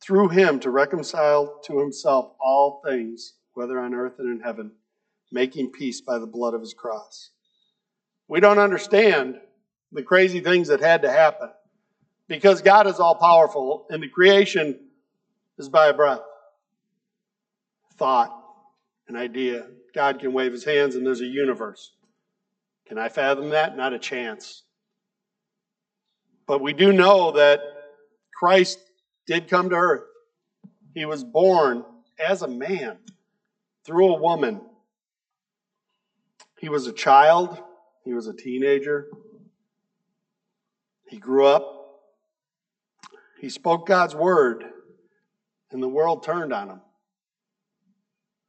through 0.00 0.28
him 0.28 0.58
to 0.60 0.70
reconcile 0.70 1.60
to 1.64 1.78
himself 1.78 2.32
all 2.40 2.80
things, 2.84 3.34
whether 3.54 3.78
on 3.78 3.94
earth 3.94 4.14
and 4.18 4.28
in 4.28 4.40
heaven, 4.40 4.72
making 5.30 5.70
peace 5.70 6.00
by 6.00 6.18
the 6.18 6.26
blood 6.26 6.54
of 6.54 6.60
his 6.60 6.74
cross. 6.74 7.30
We 8.26 8.40
don't 8.40 8.58
understand 8.58 9.40
the 9.92 10.02
crazy 10.02 10.40
things 10.40 10.68
that 10.68 10.80
had 10.80 11.02
to 11.02 11.10
happen 11.10 11.50
because 12.30 12.62
God 12.62 12.86
is 12.86 12.98
all 12.98 13.16
powerful 13.16 13.86
and 13.90 14.02
the 14.02 14.08
creation 14.08 14.78
is 15.58 15.68
by 15.68 15.88
a 15.88 15.92
breath. 15.92 16.22
Thought, 17.98 18.30
an 19.08 19.16
idea. 19.16 19.66
God 19.94 20.20
can 20.20 20.32
wave 20.32 20.52
his 20.52 20.64
hands 20.64 20.94
and 20.94 21.04
there's 21.04 21.20
a 21.20 21.26
universe. 21.26 21.92
Can 22.86 22.96
I 22.96 23.10
fathom 23.10 23.50
that? 23.50 23.76
Not 23.76 23.92
a 23.92 23.98
chance. 23.98 24.62
But 26.46 26.62
we 26.62 26.72
do 26.72 26.92
know 26.92 27.32
that 27.32 27.60
Christ 28.34 28.78
did 29.26 29.48
come 29.48 29.68
to 29.68 29.76
earth. 29.76 30.04
He 30.94 31.04
was 31.04 31.22
born 31.22 31.84
as 32.18 32.42
a 32.42 32.48
man 32.48 32.96
through 33.84 34.14
a 34.14 34.20
woman. 34.20 34.62
He 36.58 36.68
was 36.68 36.86
a 36.86 36.92
child 36.92 37.60
he 38.04 38.14
was 38.14 38.26
a 38.26 38.32
teenager. 38.32 39.08
He 41.08 41.18
grew 41.18 41.46
up. 41.46 41.79
He 43.40 43.48
spoke 43.48 43.86
God's 43.86 44.14
word, 44.14 44.64
and 45.70 45.82
the 45.82 45.88
world 45.88 46.22
turned 46.22 46.52
on 46.52 46.68
him. 46.68 46.80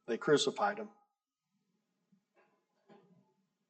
They 0.06 0.18
crucified 0.18 0.78
him. 0.78 0.88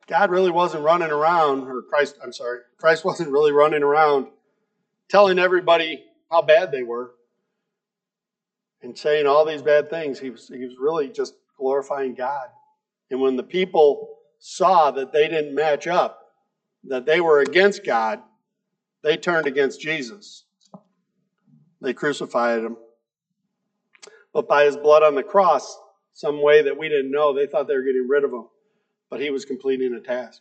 God 0.08 0.30
really 0.30 0.50
wasn't 0.50 0.82
running 0.82 1.12
around, 1.12 1.68
or 1.68 1.82
Christ, 1.82 2.18
I'm 2.22 2.32
sorry, 2.32 2.58
Christ 2.76 3.04
wasn't 3.04 3.30
really 3.30 3.52
running 3.52 3.84
around 3.84 4.26
telling 5.08 5.38
everybody 5.38 6.04
how 6.28 6.42
bad 6.42 6.72
they 6.72 6.82
were 6.82 7.12
and 8.82 8.98
saying 8.98 9.26
all 9.26 9.44
these 9.44 9.62
bad 9.62 9.90
things. 9.90 10.18
He 10.18 10.30
was, 10.30 10.48
he 10.48 10.64
was 10.64 10.74
really 10.76 11.08
just 11.08 11.34
glorifying 11.56 12.14
God. 12.14 12.48
And 13.12 13.20
when 13.20 13.36
the 13.36 13.44
people 13.44 14.08
saw 14.40 14.90
that 14.90 15.12
they 15.12 15.28
didn't 15.28 15.54
match 15.54 15.86
up, 15.86 16.32
that 16.84 17.06
they 17.06 17.20
were 17.20 17.38
against 17.38 17.84
God, 17.84 18.20
they 19.04 19.16
turned 19.16 19.46
against 19.46 19.80
Jesus. 19.80 20.44
They 21.82 21.92
crucified 21.92 22.60
him. 22.60 22.76
But 24.32 24.48
by 24.48 24.64
his 24.64 24.76
blood 24.76 25.02
on 25.02 25.14
the 25.14 25.22
cross, 25.22 25.78
some 26.14 26.40
way 26.40 26.62
that 26.62 26.78
we 26.78 26.88
didn't 26.88 27.10
know, 27.10 27.34
they 27.34 27.46
thought 27.46 27.66
they 27.66 27.74
were 27.74 27.82
getting 27.82 28.06
rid 28.08 28.24
of 28.24 28.32
him. 28.32 28.46
But 29.10 29.20
he 29.20 29.30
was 29.30 29.44
completing 29.44 29.92
a 29.94 30.00
task. 30.00 30.40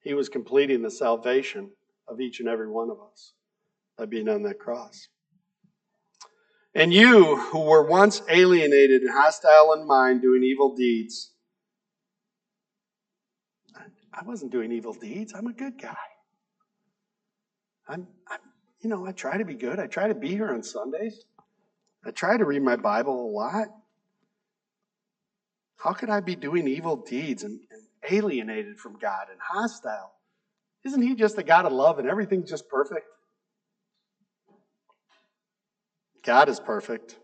He 0.00 0.14
was 0.14 0.28
completing 0.28 0.80
the 0.80 0.90
salvation 0.90 1.70
of 2.06 2.20
each 2.20 2.40
and 2.40 2.48
every 2.48 2.70
one 2.70 2.88
of 2.88 2.98
us 3.00 3.32
by 3.98 4.06
being 4.06 4.28
on 4.28 4.42
that 4.44 4.58
cross. 4.58 5.08
And 6.74 6.92
you, 6.92 7.36
who 7.36 7.60
were 7.60 7.82
once 7.82 8.22
alienated 8.28 9.02
and 9.02 9.10
hostile 9.10 9.72
in 9.74 9.86
mind, 9.86 10.22
doing 10.22 10.42
evil 10.42 10.74
deeds, 10.74 11.32
I 14.12 14.22
wasn't 14.24 14.52
doing 14.52 14.70
evil 14.70 14.92
deeds. 14.92 15.32
I'm 15.34 15.46
a 15.46 15.52
good 15.52 15.80
guy. 15.80 15.96
I'm, 17.88 18.06
I'm, 18.28 18.38
you 18.84 18.90
know, 18.90 19.06
I 19.06 19.12
try 19.12 19.38
to 19.38 19.44
be 19.44 19.54
good. 19.54 19.80
I 19.80 19.86
try 19.86 20.08
to 20.08 20.14
be 20.14 20.28
here 20.28 20.50
on 20.50 20.62
Sundays. 20.62 21.24
I 22.04 22.10
try 22.10 22.36
to 22.36 22.44
read 22.44 22.62
my 22.62 22.76
Bible 22.76 23.24
a 23.24 23.30
lot. 23.30 23.68
How 25.76 25.94
could 25.94 26.10
I 26.10 26.20
be 26.20 26.36
doing 26.36 26.68
evil 26.68 26.96
deeds 26.96 27.44
and, 27.44 27.58
and 27.70 27.82
alienated 28.10 28.78
from 28.78 28.98
God 28.98 29.28
and 29.30 29.40
hostile? 29.40 30.12
Isn't 30.84 31.00
He 31.00 31.14
just 31.14 31.38
a 31.38 31.42
God 31.42 31.64
of 31.64 31.72
love 31.72 31.98
and 31.98 32.08
everything's 32.08 32.50
just 32.50 32.68
perfect? 32.68 33.06
God 36.22 36.50
is 36.50 36.60
perfect. 36.60 37.16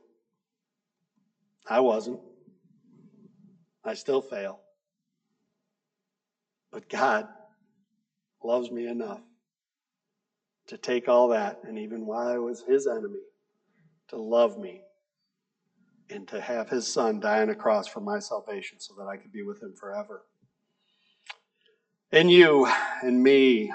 I 1.68 1.80
wasn't. 1.80 2.20
I 3.84 3.94
still 3.94 4.22
fail. 4.22 4.60
But 6.72 6.88
God 6.88 7.28
loves 8.42 8.70
me 8.70 8.86
enough 8.86 9.20
to 10.70 10.78
take 10.78 11.08
all 11.08 11.26
that, 11.26 11.58
and 11.64 11.76
even 11.76 12.06
while 12.06 12.28
I 12.28 12.38
was 12.38 12.62
his 12.62 12.86
enemy, 12.86 13.18
to 14.08 14.16
love 14.16 14.56
me 14.56 14.82
and 16.10 16.28
to 16.28 16.40
have 16.40 16.68
his 16.68 16.86
son 16.86 17.18
die 17.18 17.42
on 17.42 17.50
a 17.50 17.54
cross 17.56 17.88
for 17.88 18.00
my 18.00 18.20
salvation 18.20 18.78
so 18.78 18.94
that 18.96 19.08
I 19.08 19.16
could 19.16 19.32
be 19.32 19.42
with 19.42 19.60
him 19.60 19.74
forever. 19.74 20.22
And 22.12 22.30
you 22.30 22.68
and 23.02 23.20
me, 23.20 23.72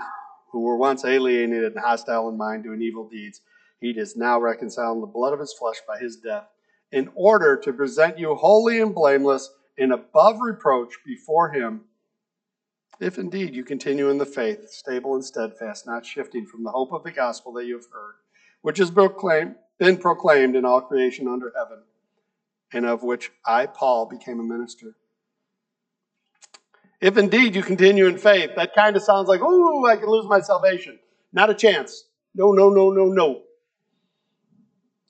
who 0.53 0.61
were 0.61 0.77
once 0.77 1.03
alienated 1.03 1.73
and 1.73 1.83
hostile 1.83 2.29
in 2.29 2.37
mind, 2.37 2.63
doing 2.63 2.81
evil 2.81 3.09
deeds, 3.09 3.41
he 3.81 3.89
is 3.89 4.15
now 4.15 4.39
reconciled 4.39 4.95
in 4.95 5.01
the 5.01 5.07
blood 5.07 5.33
of 5.33 5.39
his 5.41 5.53
flesh 5.53 5.77
by 5.85 5.99
his 5.99 6.15
death, 6.15 6.47
in 6.93 7.09
order 7.13 7.57
to 7.57 7.73
present 7.73 8.17
you 8.17 8.35
holy 8.35 8.79
and 8.79 8.95
blameless 8.95 9.49
and 9.77 9.91
above 9.91 10.39
reproach 10.39 10.93
before 11.05 11.51
him 11.51 11.81
if 12.99 13.17
indeed 13.17 13.53
you 13.53 13.63
continue 13.63 14.09
in 14.09 14.17
the 14.17 14.25
faith, 14.25 14.69
stable 14.69 15.15
and 15.15 15.23
steadfast, 15.23 15.85
not 15.85 16.05
shifting 16.05 16.45
from 16.45 16.63
the 16.63 16.71
hope 16.71 16.93
of 16.93 17.03
the 17.03 17.11
gospel 17.11 17.53
that 17.53 17.65
you 17.65 17.75
have 17.75 17.87
heard, 17.91 18.15
which 18.61 18.77
has 18.77 18.91
been 18.91 19.97
proclaimed 19.97 20.55
in 20.55 20.65
all 20.65 20.81
creation 20.81 21.27
under 21.27 21.51
heaven, 21.55 21.83
and 22.73 22.85
of 22.85 23.03
which 23.03 23.31
I, 23.45 23.65
Paul, 23.65 24.05
became 24.05 24.39
a 24.39 24.43
minister. 24.43 24.95
If 27.01 27.17
indeed 27.17 27.55
you 27.55 27.61
continue 27.61 28.07
in 28.07 28.17
faith, 28.17 28.51
that 28.55 28.73
kind 28.73 28.95
of 28.95 29.03
sounds 29.03 29.27
like, 29.27 29.41
oh, 29.43 29.85
I 29.85 29.97
can 29.97 30.07
lose 30.07 30.25
my 30.25 30.39
salvation. 30.39 30.97
Not 31.33 31.49
a 31.49 31.53
chance. 31.53 32.05
No, 32.33 32.53
no, 32.53 32.69
no, 32.69 32.89
no, 32.89 33.05
no. 33.05 33.41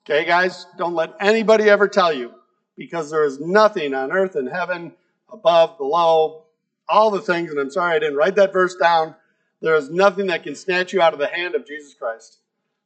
Okay, 0.04 0.24
guys, 0.24 0.66
don't 0.76 0.94
let 0.94 1.14
anybody 1.20 1.70
ever 1.70 1.88
tell 1.88 2.12
you, 2.12 2.32
because 2.76 3.10
there 3.10 3.24
is 3.24 3.40
nothing 3.40 3.94
on 3.94 4.12
earth 4.12 4.34
and 4.34 4.48
heaven, 4.48 4.92
above, 5.32 5.78
below, 5.78 6.45
all 6.88 7.10
the 7.10 7.20
things, 7.20 7.50
and 7.50 7.58
I'm 7.58 7.70
sorry 7.70 7.96
I 7.96 7.98
didn't 7.98 8.16
write 8.16 8.36
that 8.36 8.52
verse 8.52 8.74
down. 8.76 9.14
There 9.60 9.74
is 9.74 9.90
nothing 9.90 10.26
that 10.26 10.42
can 10.42 10.54
snatch 10.54 10.92
you 10.92 11.00
out 11.00 11.12
of 11.12 11.18
the 11.18 11.26
hand 11.26 11.54
of 11.54 11.66
Jesus 11.66 11.94
Christ. 11.94 12.38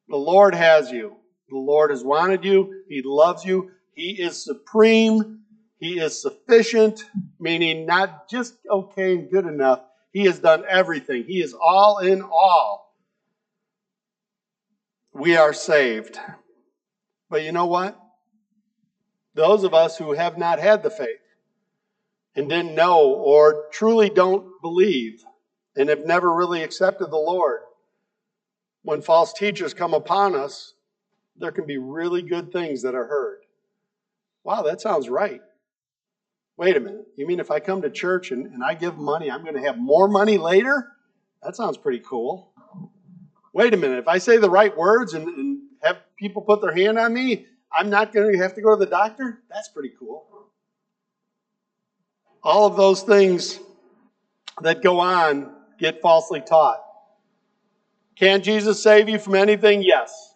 The 0.08 0.16
Lord 0.16 0.54
has 0.54 0.90
you. 0.90 1.16
The 1.48 1.58
Lord 1.58 1.90
has 1.90 2.04
wanted 2.04 2.44
you. 2.44 2.82
He 2.88 3.02
loves 3.04 3.44
you. 3.44 3.70
He 3.94 4.12
is 4.12 4.42
supreme. 4.42 5.40
He 5.78 5.98
is 5.98 6.20
sufficient, 6.20 7.04
meaning 7.38 7.86
not 7.86 8.28
just 8.28 8.54
okay 8.70 9.14
and 9.14 9.30
good 9.30 9.46
enough. 9.46 9.80
He 10.12 10.24
has 10.24 10.38
done 10.38 10.64
everything. 10.68 11.24
He 11.24 11.40
is 11.40 11.54
all 11.54 11.98
in 11.98 12.22
all. 12.22 12.94
We 15.12 15.36
are 15.36 15.52
saved. 15.52 16.18
But 17.30 17.42
you 17.44 17.52
know 17.52 17.66
what? 17.66 17.98
Those 19.34 19.64
of 19.64 19.72
us 19.72 19.96
who 19.96 20.12
have 20.12 20.36
not 20.36 20.58
had 20.58 20.82
the 20.82 20.90
faith 20.90 21.19
and 22.36 22.48
didn't 22.48 22.74
know 22.74 23.12
or 23.12 23.66
truly 23.72 24.08
don't 24.08 24.60
believe 24.62 25.24
and 25.76 25.88
have 25.88 26.04
never 26.04 26.32
really 26.32 26.62
accepted 26.62 27.10
the 27.10 27.16
Lord, 27.16 27.60
when 28.82 29.02
false 29.02 29.32
teachers 29.32 29.74
come 29.74 29.94
upon 29.94 30.34
us, 30.34 30.74
there 31.36 31.52
can 31.52 31.66
be 31.66 31.78
really 31.78 32.22
good 32.22 32.52
things 32.52 32.82
that 32.82 32.94
are 32.94 33.06
heard. 33.06 33.40
Wow, 34.44 34.62
that 34.62 34.80
sounds 34.80 35.08
right. 35.08 35.40
Wait 36.56 36.76
a 36.76 36.80
minute. 36.80 37.06
You 37.16 37.26
mean 37.26 37.40
if 37.40 37.50
I 37.50 37.60
come 37.60 37.82
to 37.82 37.90
church 37.90 38.30
and, 38.30 38.46
and 38.46 38.62
I 38.62 38.74
give 38.74 38.98
money, 38.98 39.30
I'm 39.30 39.42
going 39.42 39.54
to 39.54 39.62
have 39.62 39.78
more 39.78 40.08
money 40.08 40.38
later? 40.38 40.92
That 41.42 41.56
sounds 41.56 41.78
pretty 41.78 42.00
cool. 42.00 42.52
Wait 43.52 43.72
a 43.74 43.76
minute. 43.76 43.98
If 43.98 44.08
I 44.08 44.18
say 44.18 44.36
the 44.36 44.50
right 44.50 44.76
words 44.76 45.14
and, 45.14 45.26
and 45.26 45.62
have 45.82 45.98
people 46.18 46.42
put 46.42 46.60
their 46.60 46.74
hand 46.74 46.98
on 46.98 47.12
me, 47.12 47.46
I'm 47.72 47.88
not 47.90 48.12
going 48.12 48.32
to 48.32 48.38
have 48.38 48.54
to 48.54 48.62
go 48.62 48.76
to 48.76 48.84
the 48.84 48.90
doctor? 48.90 49.40
That's 49.50 49.68
pretty 49.68 49.92
cool. 49.98 50.26
All 52.42 52.66
of 52.66 52.76
those 52.76 53.02
things 53.02 53.58
that 54.62 54.82
go 54.82 55.00
on 55.00 55.52
get 55.78 56.00
falsely 56.00 56.40
taught. 56.40 56.80
Can 58.16 58.42
Jesus 58.42 58.82
save 58.82 59.08
you 59.08 59.18
from 59.18 59.34
anything? 59.34 59.82
Yes. 59.82 60.34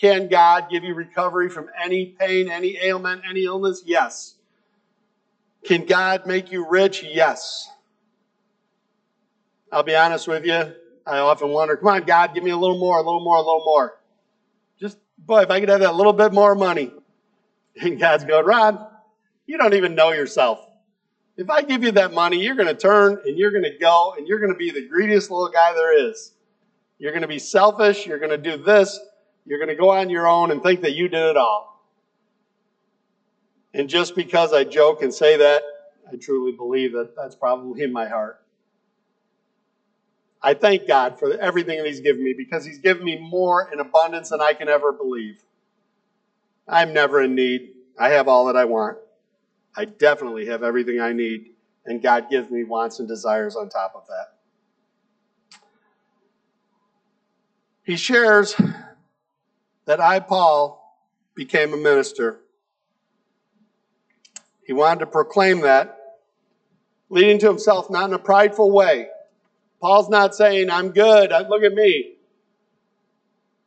Can 0.00 0.28
God 0.28 0.68
give 0.70 0.82
you 0.82 0.94
recovery 0.94 1.48
from 1.48 1.68
any 1.82 2.06
pain, 2.06 2.50
any 2.50 2.78
ailment, 2.82 3.22
any 3.28 3.44
illness? 3.44 3.82
Yes. 3.84 4.34
Can 5.64 5.84
God 5.84 6.26
make 6.26 6.50
you 6.50 6.68
rich? 6.68 7.02
Yes. 7.02 7.68
I'll 9.70 9.82
be 9.82 9.94
honest 9.94 10.26
with 10.26 10.44
you. 10.44 10.74
I 11.06 11.18
often 11.18 11.50
wonder, 11.50 11.76
come 11.76 11.88
on, 11.88 12.02
God, 12.02 12.34
give 12.34 12.42
me 12.42 12.50
a 12.50 12.56
little 12.56 12.78
more, 12.78 12.98
a 12.98 13.02
little 13.02 13.22
more, 13.22 13.36
a 13.36 13.40
little 13.40 13.62
more. 13.64 13.98
Just, 14.80 14.98
boy, 15.18 15.42
if 15.42 15.50
I 15.50 15.60
could 15.60 15.68
have 15.68 15.80
that 15.80 15.94
little 15.94 16.12
bit 16.12 16.32
more 16.32 16.54
money. 16.54 16.92
And 17.80 17.98
God's 18.00 18.24
going, 18.24 18.44
Rod, 18.44 18.78
you 19.46 19.58
don't 19.58 19.74
even 19.74 19.94
know 19.94 20.12
yourself. 20.12 20.66
If 21.40 21.48
I 21.48 21.62
give 21.62 21.82
you 21.82 21.92
that 21.92 22.12
money, 22.12 22.38
you're 22.38 22.54
going 22.54 22.68
to 22.68 22.74
turn 22.74 23.18
and 23.24 23.38
you're 23.38 23.50
going 23.50 23.64
to 23.64 23.78
go 23.78 24.12
and 24.16 24.28
you're 24.28 24.40
going 24.40 24.52
to 24.52 24.58
be 24.58 24.70
the 24.70 24.86
greediest 24.86 25.30
little 25.30 25.48
guy 25.48 25.72
there 25.72 26.10
is. 26.10 26.34
You're 26.98 27.12
going 27.12 27.22
to 27.22 27.28
be 27.28 27.38
selfish. 27.38 28.06
You're 28.06 28.18
going 28.18 28.30
to 28.30 28.36
do 28.36 28.62
this. 28.62 29.00
You're 29.46 29.58
going 29.58 29.70
to 29.70 29.74
go 29.74 29.88
on 29.88 30.10
your 30.10 30.28
own 30.28 30.50
and 30.50 30.62
think 30.62 30.82
that 30.82 30.92
you 30.92 31.08
did 31.08 31.30
it 31.30 31.38
all. 31.38 31.82
And 33.72 33.88
just 33.88 34.14
because 34.14 34.52
I 34.52 34.64
joke 34.64 35.00
and 35.00 35.14
say 35.14 35.38
that, 35.38 35.62
I 36.12 36.16
truly 36.16 36.52
believe 36.52 36.92
that 36.92 37.16
that's 37.16 37.36
probably 37.36 37.84
in 37.84 37.90
my 37.90 38.06
heart. 38.06 38.38
I 40.42 40.52
thank 40.52 40.86
God 40.86 41.18
for 41.18 41.32
everything 41.38 41.78
that 41.78 41.86
He's 41.86 42.00
given 42.00 42.22
me 42.22 42.34
because 42.36 42.66
He's 42.66 42.80
given 42.80 43.02
me 43.02 43.16
more 43.16 43.66
in 43.72 43.80
abundance 43.80 44.28
than 44.28 44.42
I 44.42 44.52
can 44.52 44.68
ever 44.68 44.92
believe. 44.92 45.38
I'm 46.68 46.92
never 46.92 47.22
in 47.22 47.34
need. 47.34 47.70
I 47.98 48.10
have 48.10 48.28
all 48.28 48.44
that 48.46 48.56
I 48.56 48.66
want. 48.66 48.98
I 49.76 49.84
definitely 49.84 50.46
have 50.46 50.62
everything 50.62 51.00
I 51.00 51.12
need, 51.12 51.50
and 51.86 52.02
God 52.02 52.28
gives 52.30 52.50
me 52.50 52.64
wants 52.64 52.98
and 52.98 53.08
desires 53.08 53.56
on 53.56 53.68
top 53.68 53.92
of 53.94 54.06
that. 54.08 54.34
He 57.84 57.96
shares 57.96 58.54
that 59.86 60.00
I, 60.00 60.20
Paul, 60.20 60.80
became 61.34 61.72
a 61.72 61.76
minister. 61.76 62.40
He 64.66 64.72
wanted 64.72 65.00
to 65.00 65.06
proclaim 65.06 65.60
that, 65.62 65.98
leading 67.08 67.38
to 67.40 67.48
himself 67.48 67.90
not 67.90 68.08
in 68.08 68.14
a 68.14 68.18
prideful 68.18 68.70
way. 68.70 69.08
Paul's 69.80 70.08
not 70.08 70.34
saying, 70.34 70.70
I'm 70.70 70.90
good, 70.90 71.32
uh, 71.32 71.44
look 71.48 71.62
at 71.62 71.72
me. 71.72 72.16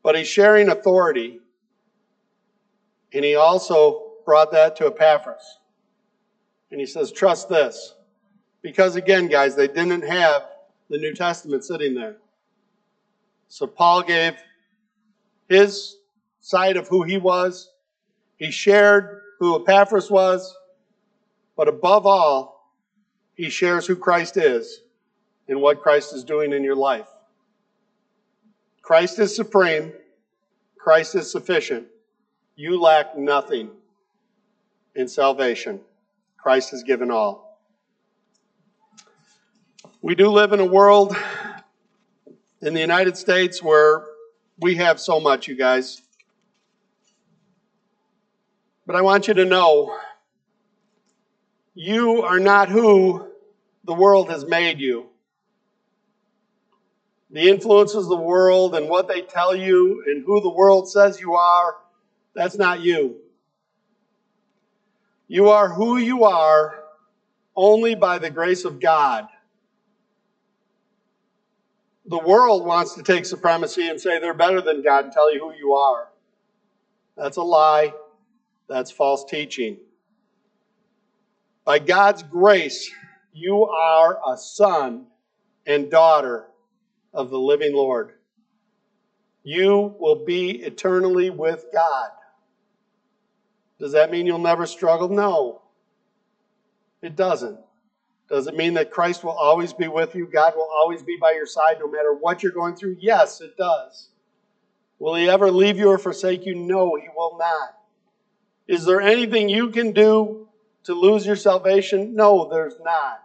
But 0.04 0.16
he's 0.16 0.28
sharing 0.28 0.70
authority. 0.70 1.40
And 3.12 3.26
he 3.26 3.36
also 3.36 4.14
brought 4.26 4.52
that 4.52 4.76
to 4.78 4.88
Epaphras. 4.88 5.60
And 6.74 6.80
he 6.80 6.88
says, 6.88 7.12
Trust 7.12 7.50
this. 7.50 7.94
Because 8.64 8.96
again, 8.96 9.28
guys, 9.28 9.56
they 9.56 9.68
didn't 9.68 10.02
have 10.02 10.48
the 10.90 10.98
New 10.98 11.14
Testament 11.14 11.64
sitting 11.64 11.94
there. 11.94 12.16
So 13.48 13.68
Paul 13.68 14.02
gave 14.02 14.34
his 15.48 15.98
side 16.42 16.76
of 16.76 16.88
who 16.88 17.04
he 17.04 17.18
was. 17.18 17.70
He 18.38 18.50
shared 18.50 19.22
who 19.38 19.62
Epaphras 19.62 20.10
was. 20.10 20.58
But 21.56 21.68
above 21.68 22.08
all, 22.08 22.74
he 23.36 23.52
shares 23.52 23.86
who 23.86 23.96
Christ 23.96 24.38
is 24.38 24.82
and 25.48 25.62
what 25.62 25.80
Christ 25.80 26.16
is 26.16 26.24
doing 26.24 26.54
in 26.54 26.64
your 26.64 26.76
life. 26.76 27.08
Christ 28.82 29.20
is 29.20 29.36
supreme. 29.36 29.94
Christ 30.76 31.14
is 31.14 31.32
sufficient. 31.32 31.86
You 32.56 32.82
lack 32.82 33.16
nothing 33.16 33.70
in 34.96 35.08
salvation. 35.08 35.80
Christ 36.44 36.72
has 36.72 36.84
given 36.84 37.10
all. 37.10 37.58
We 40.02 40.14
do 40.14 40.28
live 40.30 40.52
in 40.52 40.60
a 40.60 40.66
world 40.66 41.16
in 42.62 42.74
the 42.74 42.82
United 42.82 43.16
States 43.16 43.64
where 43.64 44.04
we 44.60 44.76
have 44.76 45.00
so 45.00 45.22
much, 45.22 45.48
you 45.48 45.56
guys. 45.56 46.02
But 48.86 48.98
I 48.98 49.02
want 49.04 49.30
you 49.30 49.36
to 49.36 49.46
know 49.46 49.98
you 51.76 52.24
are 52.24 52.42
not 52.42 52.68
who 52.68 53.26
the 53.86 53.94
world 53.94 54.30
has 54.30 54.46
made 54.46 54.82
you. 54.82 55.06
The 57.32 57.48
influences 57.48 58.04
of 58.04 58.10
the 58.10 58.18
world 58.18 58.76
and 58.76 58.90
what 58.90 59.08
they 59.08 59.22
tell 59.22 59.56
you 59.56 60.04
and 60.08 60.26
who 60.26 60.42
the 60.42 60.50
world 60.50 60.92
says 60.92 61.22
you 61.22 61.36
are, 61.36 61.78
that's 62.36 62.58
not 62.58 62.82
you. 62.82 63.23
You 65.28 65.50
are 65.50 65.70
who 65.70 65.98
you 65.98 66.24
are 66.26 66.84
only 67.56 67.96
by 67.96 68.18
the 68.18 68.30
grace 68.30 68.66
of 68.66 68.80
God 68.80 69.28
the 72.06 72.20
world 72.20 72.66
wants 72.66 72.96
to 72.96 73.04
take 73.04 73.26
supremacy 73.26 73.88
and 73.88 74.00
say 74.00 74.20
they're 74.20 74.34
better 74.34 74.62
than 74.62 74.82
God 74.82 75.06
and 75.06 75.14
tell 75.14 75.34
you 75.34 75.40
who 75.40 75.54
you 75.58 75.74
are. 75.74 76.10
That's 77.16 77.38
a 77.38 77.44
lie. 77.44 77.94
That's 78.68 78.92
false 78.92 79.24
teaching. 79.26 79.78
By 81.64 81.80
God's 81.80 82.24
grace, 82.24 82.92
you 83.32 83.66
are 83.66 84.20
a 84.28 84.38
son 84.38 85.06
and 85.66 85.90
daughter 85.90 86.48
of 87.14 87.30
the 87.30 87.40
living 87.40 87.74
Lord. 87.74 88.14
You 89.44 89.96
will 90.00 90.26
be 90.26 90.52
eternally 90.64 91.30
with 91.30 91.66
God. 91.74 92.10
Does 93.84 93.92
that 93.92 94.12
mean 94.12 94.26
you'll 94.26 94.38
never 94.38 94.66
struggle? 94.66 95.10
No, 95.10 95.62
it 97.02 97.18
doesn't. 97.18 97.60
Does 98.30 98.48
it 98.48 98.56
mean 98.56 98.76
that 98.76 98.92
Christ 98.92 99.26
will 99.26 99.34
always 99.34 99.74
be 99.74 99.90
with 99.90 100.16
you? 100.16 100.26
God 100.26 100.54
will 100.56 100.70
always 100.74 101.04
be 101.04 101.18
by 101.20 101.34
your 101.34 101.46
side 101.46 101.80
no 101.82 101.92
matter 101.92 102.14
what 102.14 102.42
you're 102.42 102.54
going 102.54 102.78
through? 102.78 102.96
Yes, 103.02 103.42
it 103.42 103.58
does. 103.58 104.08
Will 105.00 105.16
He 105.16 105.30
ever 105.30 105.52
leave 105.52 105.78
you 105.78 105.90
or 105.90 105.98
forsake 105.98 106.46
you? 106.46 106.56
No, 106.56 106.96
He 106.96 107.10
will 107.14 107.38
not. 107.38 107.78
Is 108.70 108.86
there 108.86 109.02
anything 109.02 109.50
you 109.50 109.70
can 109.70 109.92
do 109.92 110.48
to 110.86 110.94
lose 110.94 111.26
your 111.26 111.36
salvation? 111.36 112.16
No, 112.16 112.48
there's 112.50 112.80
not. 112.82 113.22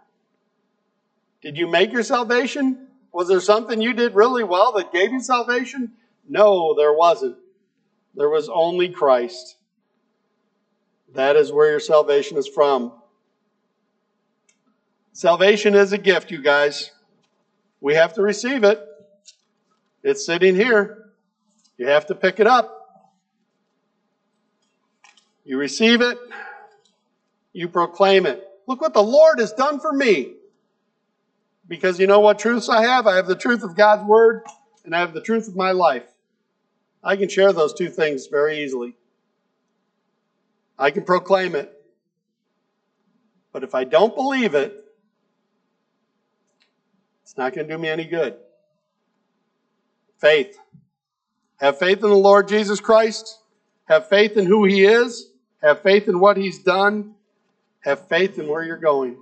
Did 1.41 1.57
you 1.57 1.67
make 1.67 1.93
your 1.93 2.03
salvation? 2.03 2.89
Was 3.13 3.29
there 3.29 3.39
something 3.39 3.81
you 3.81 3.93
did 3.93 4.13
really 4.13 4.43
well 4.43 4.73
that 4.73 4.91
gave 4.91 5.13
you 5.13 5.21
salvation? 5.21 5.93
No, 6.27 6.75
there 6.75 6.93
wasn't. 6.93 7.37
There 8.13 8.29
was 8.29 8.49
only 8.49 8.89
Christ. 8.89 9.55
That 11.13 11.35
is 11.35 11.51
where 11.51 11.71
your 11.71 11.79
salvation 11.79 12.37
is 12.37 12.47
from. 12.47 12.91
Salvation 15.13 15.75
is 15.75 15.91
a 15.91 15.97
gift, 15.97 16.31
you 16.31 16.41
guys. 16.41 16.91
We 17.81 17.95
have 17.95 18.13
to 18.13 18.21
receive 18.21 18.63
it. 18.63 18.79
It's 20.03 20.25
sitting 20.25 20.55
here. 20.55 21.09
You 21.77 21.87
have 21.87 22.07
to 22.07 22.15
pick 22.15 22.39
it 22.39 22.47
up. 22.47 22.75
You 25.43 25.57
receive 25.57 26.01
it. 26.01 26.17
You 27.53 27.67
proclaim 27.67 28.25
it. 28.25 28.43
Look 28.67 28.81
what 28.81 28.93
the 28.93 29.03
Lord 29.03 29.39
has 29.39 29.51
done 29.51 29.79
for 29.79 29.91
me. 29.91 30.33
Because 31.67 31.99
you 31.99 32.07
know 32.07 32.19
what 32.19 32.39
truths 32.39 32.69
I 32.69 32.83
have? 32.83 33.07
I 33.07 33.15
have 33.15 33.27
the 33.27 33.35
truth 33.35 33.63
of 33.63 33.75
God's 33.75 34.07
Word 34.07 34.43
and 34.85 34.95
I 34.95 34.99
have 34.99 35.13
the 35.13 35.21
truth 35.21 35.47
of 35.47 35.55
my 35.55 35.71
life. 35.71 36.07
I 37.03 37.15
can 37.15 37.29
share 37.29 37.53
those 37.53 37.73
two 37.73 37.89
things 37.89 38.27
very 38.27 38.63
easily. 38.63 38.95
I 40.79 40.91
can 40.91 41.03
proclaim 41.03 41.55
it. 41.55 41.75
But 43.51 43.63
if 43.63 43.75
I 43.75 43.83
don't 43.83 44.15
believe 44.15 44.55
it, 44.55 44.73
it's 47.23 47.37
not 47.37 47.53
going 47.53 47.67
to 47.67 47.73
do 47.73 47.77
me 47.77 47.89
any 47.89 48.05
good. 48.05 48.37
Faith. 50.17 50.57
Have 51.57 51.77
faith 51.77 51.97
in 51.97 52.09
the 52.09 52.15
Lord 52.15 52.47
Jesus 52.47 52.79
Christ. 52.79 53.39
Have 53.85 54.07
faith 54.07 54.37
in 54.37 54.45
who 54.45 54.63
He 54.63 54.85
is. 54.85 55.29
Have 55.61 55.81
faith 55.81 56.07
in 56.07 56.19
what 56.19 56.37
He's 56.37 56.59
done. 56.59 57.15
Have 57.81 58.07
faith 58.07 58.39
in 58.39 58.47
where 58.47 58.63
you're 58.63 58.77
going. 58.77 59.17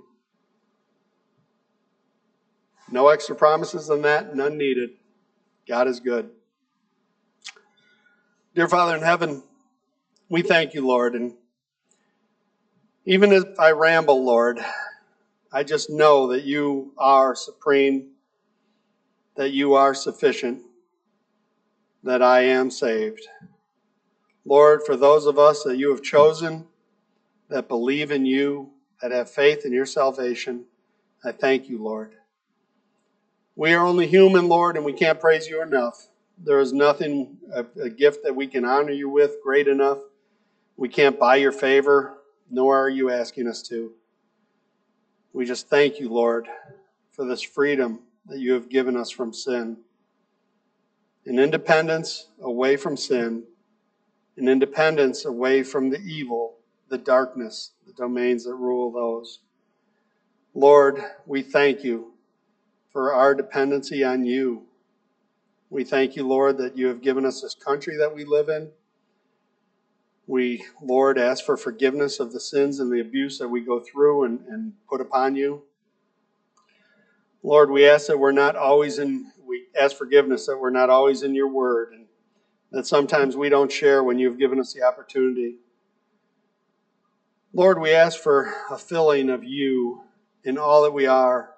No 2.90 3.08
extra 3.08 3.34
promises 3.34 3.88
than 3.88 4.02
that, 4.02 4.34
none 4.34 4.56
needed. 4.56 4.90
God 5.66 5.88
is 5.88 6.00
good. 6.00 6.30
Dear 8.54 8.68
Father 8.68 8.96
in 8.96 9.02
heaven, 9.02 9.42
we 10.28 10.42
thank 10.42 10.72
you, 10.72 10.86
Lord. 10.86 11.14
And 11.14 11.34
even 13.08 13.32
if 13.32 13.58
I 13.58 13.70
ramble, 13.70 14.22
Lord, 14.22 14.62
I 15.50 15.64
just 15.64 15.88
know 15.88 16.26
that 16.26 16.44
you 16.44 16.92
are 16.98 17.34
supreme, 17.34 18.10
that 19.34 19.50
you 19.52 19.72
are 19.72 19.94
sufficient, 19.94 20.60
that 22.02 22.20
I 22.20 22.42
am 22.42 22.70
saved. 22.70 23.22
Lord, 24.44 24.82
for 24.84 24.94
those 24.94 25.24
of 25.24 25.38
us 25.38 25.62
that 25.62 25.78
you 25.78 25.88
have 25.88 26.02
chosen, 26.02 26.66
that 27.48 27.66
believe 27.66 28.10
in 28.10 28.26
you, 28.26 28.72
that 29.00 29.10
have 29.10 29.30
faith 29.30 29.64
in 29.64 29.72
your 29.72 29.86
salvation, 29.86 30.66
I 31.24 31.32
thank 31.32 31.66
you, 31.66 31.82
Lord. 31.82 32.12
We 33.56 33.72
are 33.72 33.86
only 33.86 34.06
human, 34.06 34.48
Lord, 34.48 34.76
and 34.76 34.84
we 34.84 34.92
can't 34.92 35.18
praise 35.18 35.46
you 35.46 35.62
enough. 35.62 36.08
There 36.36 36.60
is 36.60 36.74
nothing, 36.74 37.38
a, 37.54 37.64
a 37.80 37.88
gift 37.88 38.22
that 38.24 38.36
we 38.36 38.46
can 38.46 38.66
honor 38.66 38.92
you 38.92 39.08
with 39.08 39.36
great 39.42 39.66
enough. 39.66 39.96
We 40.76 40.90
can't 40.90 41.18
buy 41.18 41.36
your 41.36 41.52
favor, 41.52 42.17
nor 42.50 42.78
are 42.78 42.88
you 42.88 43.10
asking 43.10 43.48
us 43.48 43.62
to. 43.62 43.92
We 45.32 45.44
just 45.44 45.68
thank 45.68 46.00
you, 46.00 46.08
Lord, 46.08 46.48
for 47.12 47.24
this 47.24 47.42
freedom 47.42 48.00
that 48.26 48.38
you 48.38 48.52
have 48.52 48.68
given 48.68 48.96
us 48.96 49.10
from 49.10 49.32
sin. 49.32 49.78
An 51.26 51.38
independence 51.38 52.28
away 52.40 52.76
from 52.76 52.96
sin, 52.96 53.44
an 54.36 54.48
independence 54.48 55.24
away 55.24 55.62
from 55.62 55.90
the 55.90 56.00
evil, 56.00 56.54
the 56.88 56.98
darkness, 56.98 57.72
the 57.86 57.92
domains 57.92 58.44
that 58.44 58.54
rule 58.54 58.90
those. 58.90 59.40
Lord, 60.54 61.02
we 61.26 61.42
thank 61.42 61.84
you 61.84 62.12
for 62.92 63.12
our 63.12 63.34
dependency 63.34 64.02
on 64.02 64.24
you. 64.24 64.62
We 65.70 65.84
thank 65.84 66.16
you, 66.16 66.26
Lord, 66.26 66.56
that 66.58 66.76
you 66.76 66.86
have 66.86 67.02
given 67.02 67.26
us 67.26 67.42
this 67.42 67.54
country 67.54 67.96
that 67.98 68.14
we 68.14 68.24
live 68.24 68.48
in. 68.48 68.70
We, 70.28 70.62
Lord, 70.82 71.18
ask 71.18 71.42
for 71.42 71.56
forgiveness 71.56 72.20
of 72.20 72.34
the 72.34 72.40
sins 72.40 72.80
and 72.80 72.92
the 72.92 73.00
abuse 73.00 73.38
that 73.38 73.48
we 73.48 73.62
go 73.62 73.80
through 73.80 74.24
and, 74.24 74.40
and 74.46 74.74
put 74.86 75.00
upon 75.00 75.36
you. 75.36 75.62
Lord, 77.42 77.70
we 77.70 77.88
ask 77.88 78.08
that 78.08 78.18
we're 78.18 78.32
not 78.32 78.54
always 78.54 78.98
in, 78.98 79.32
we 79.42 79.68
ask 79.80 79.96
forgiveness 79.96 80.44
that 80.44 80.58
we're 80.58 80.68
not 80.68 80.90
always 80.90 81.22
in 81.22 81.34
your 81.34 81.48
word 81.48 81.94
and 81.94 82.04
that 82.72 82.86
sometimes 82.86 83.38
we 83.38 83.48
don't 83.48 83.72
share 83.72 84.04
when 84.04 84.18
you've 84.18 84.38
given 84.38 84.60
us 84.60 84.74
the 84.74 84.82
opportunity. 84.82 85.56
Lord, 87.54 87.80
we 87.80 87.92
ask 87.92 88.20
for 88.20 88.52
a 88.70 88.76
filling 88.76 89.30
of 89.30 89.44
you 89.44 90.02
in 90.44 90.58
all 90.58 90.82
that 90.82 90.92
we 90.92 91.06
are. 91.06 91.54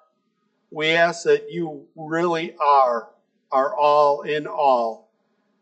We 0.69 0.87
ask 0.91 1.25
that 1.25 1.51
you 1.51 1.87
really 1.97 2.55
are 2.55 3.09
are 3.51 3.75
all 3.75 4.21
in 4.21 4.47
all 4.47 5.00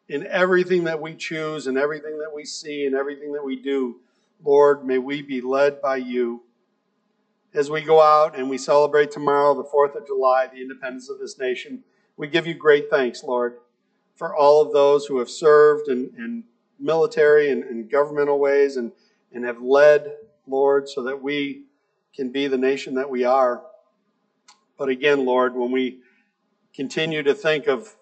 in 0.09 0.25
everything 0.25 0.85
that 0.85 0.99
we 0.99 1.13
choose 1.13 1.67
and 1.67 1.77
everything 1.77 2.17
that 2.17 2.33
we 2.33 2.43
see 2.43 2.85
and 2.85 2.95
everything 2.95 3.31
that 3.31 3.45
we 3.45 3.55
do. 3.55 3.97
Lord, 4.43 4.85
may 4.85 4.97
we 4.97 5.21
be 5.21 5.39
led 5.39 5.81
by 5.81 5.97
you. 5.97 6.41
As 7.53 7.69
we 7.69 7.81
go 7.81 8.01
out 8.01 8.35
and 8.35 8.49
we 8.49 8.57
celebrate 8.57 9.11
tomorrow, 9.11 9.53
the 9.53 9.63
4th 9.63 9.95
of 9.95 10.07
July, 10.07 10.47
the 10.47 10.61
independence 10.61 11.09
of 11.09 11.19
this 11.19 11.37
nation, 11.37 11.83
we 12.17 12.27
give 12.27 12.47
you 12.47 12.55
great 12.55 12.89
thanks, 12.89 13.23
Lord, 13.23 13.57
for 14.15 14.35
all 14.35 14.61
of 14.61 14.73
those 14.73 15.05
who 15.05 15.19
have 15.19 15.29
served 15.29 15.89
in, 15.89 16.11
in 16.17 16.43
military 16.79 17.51
and, 17.51 17.89
governmental 17.89 18.39
ways 18.39 18.77
and, 18.77 18.91
and 19.31 19.45
have 19.45 19.61
led, 19.61 20.15
Lord, 20.47 20.89
so 20.89 21.03
that 21.03 21.21
we 21.21 21.63
can 22.15 22.31
be 22.31 22.47
the 22.47 22.57
nation 22.57 22.95
that 22.95 23.09
we 23.09 23.23
are. 23.23 23.63
But 24.77 24.89
again, 24.89 25.25
Lord, 25.25 25.55
when 25.55 25.71
we 25.71 25.99
continue 26.73 27.23
to 27.23 27.33
think 27.33 27.67
of 27.67 27.95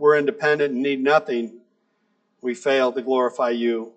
we're 0.00 0.16
independent 0.16 0.72
and 0.72 0.82
need 0.82 1.02
nothing, 1.02 1.60
we 2.40 2.54
fail 2.54 2.90
to 2.90 3.02
glorify 3.02 3.50
you. 3.50 3.92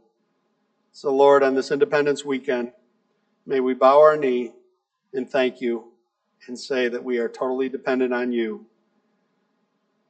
So, 0.92 1.16
Lord, 1.16 1.44
on 1.44 1.56
this 1.56 1.72
Independence 1.72 2.26
weekend, 2.26 2.74
may 3.46 3.62
we 3.62 3.74
bow 3.74 4.02
our 4.02 4.18
knee 4.18 4.52
and 5.14 5.30
thank 5.30 5.62
you 5.62 5.94
and 6.48 6.60
say 6.60 6.90
that 6.90 7.06
we 7.06 7.20
are 7.20 7.30
totally 7.30 7.70
dependent 7.70 8.14
on 8.14 8.34
you. 8.34 8.66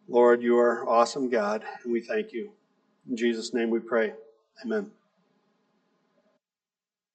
Lord, 0.08 0.42
you 0.42 0.58
are 0.58 0.90
awesome 0.90 1.30
God, 1.30 1.64
and 1.84 1.94
we 1.94 2.02
thank 2.02 2.34
you. 2.34 2.52
In 3.08 3.16
Jesus' 3.16 3.54
name 3.54 3.70
we 3.70 3.80
pray. 3.80 4.14
Amen. 4.66 4.90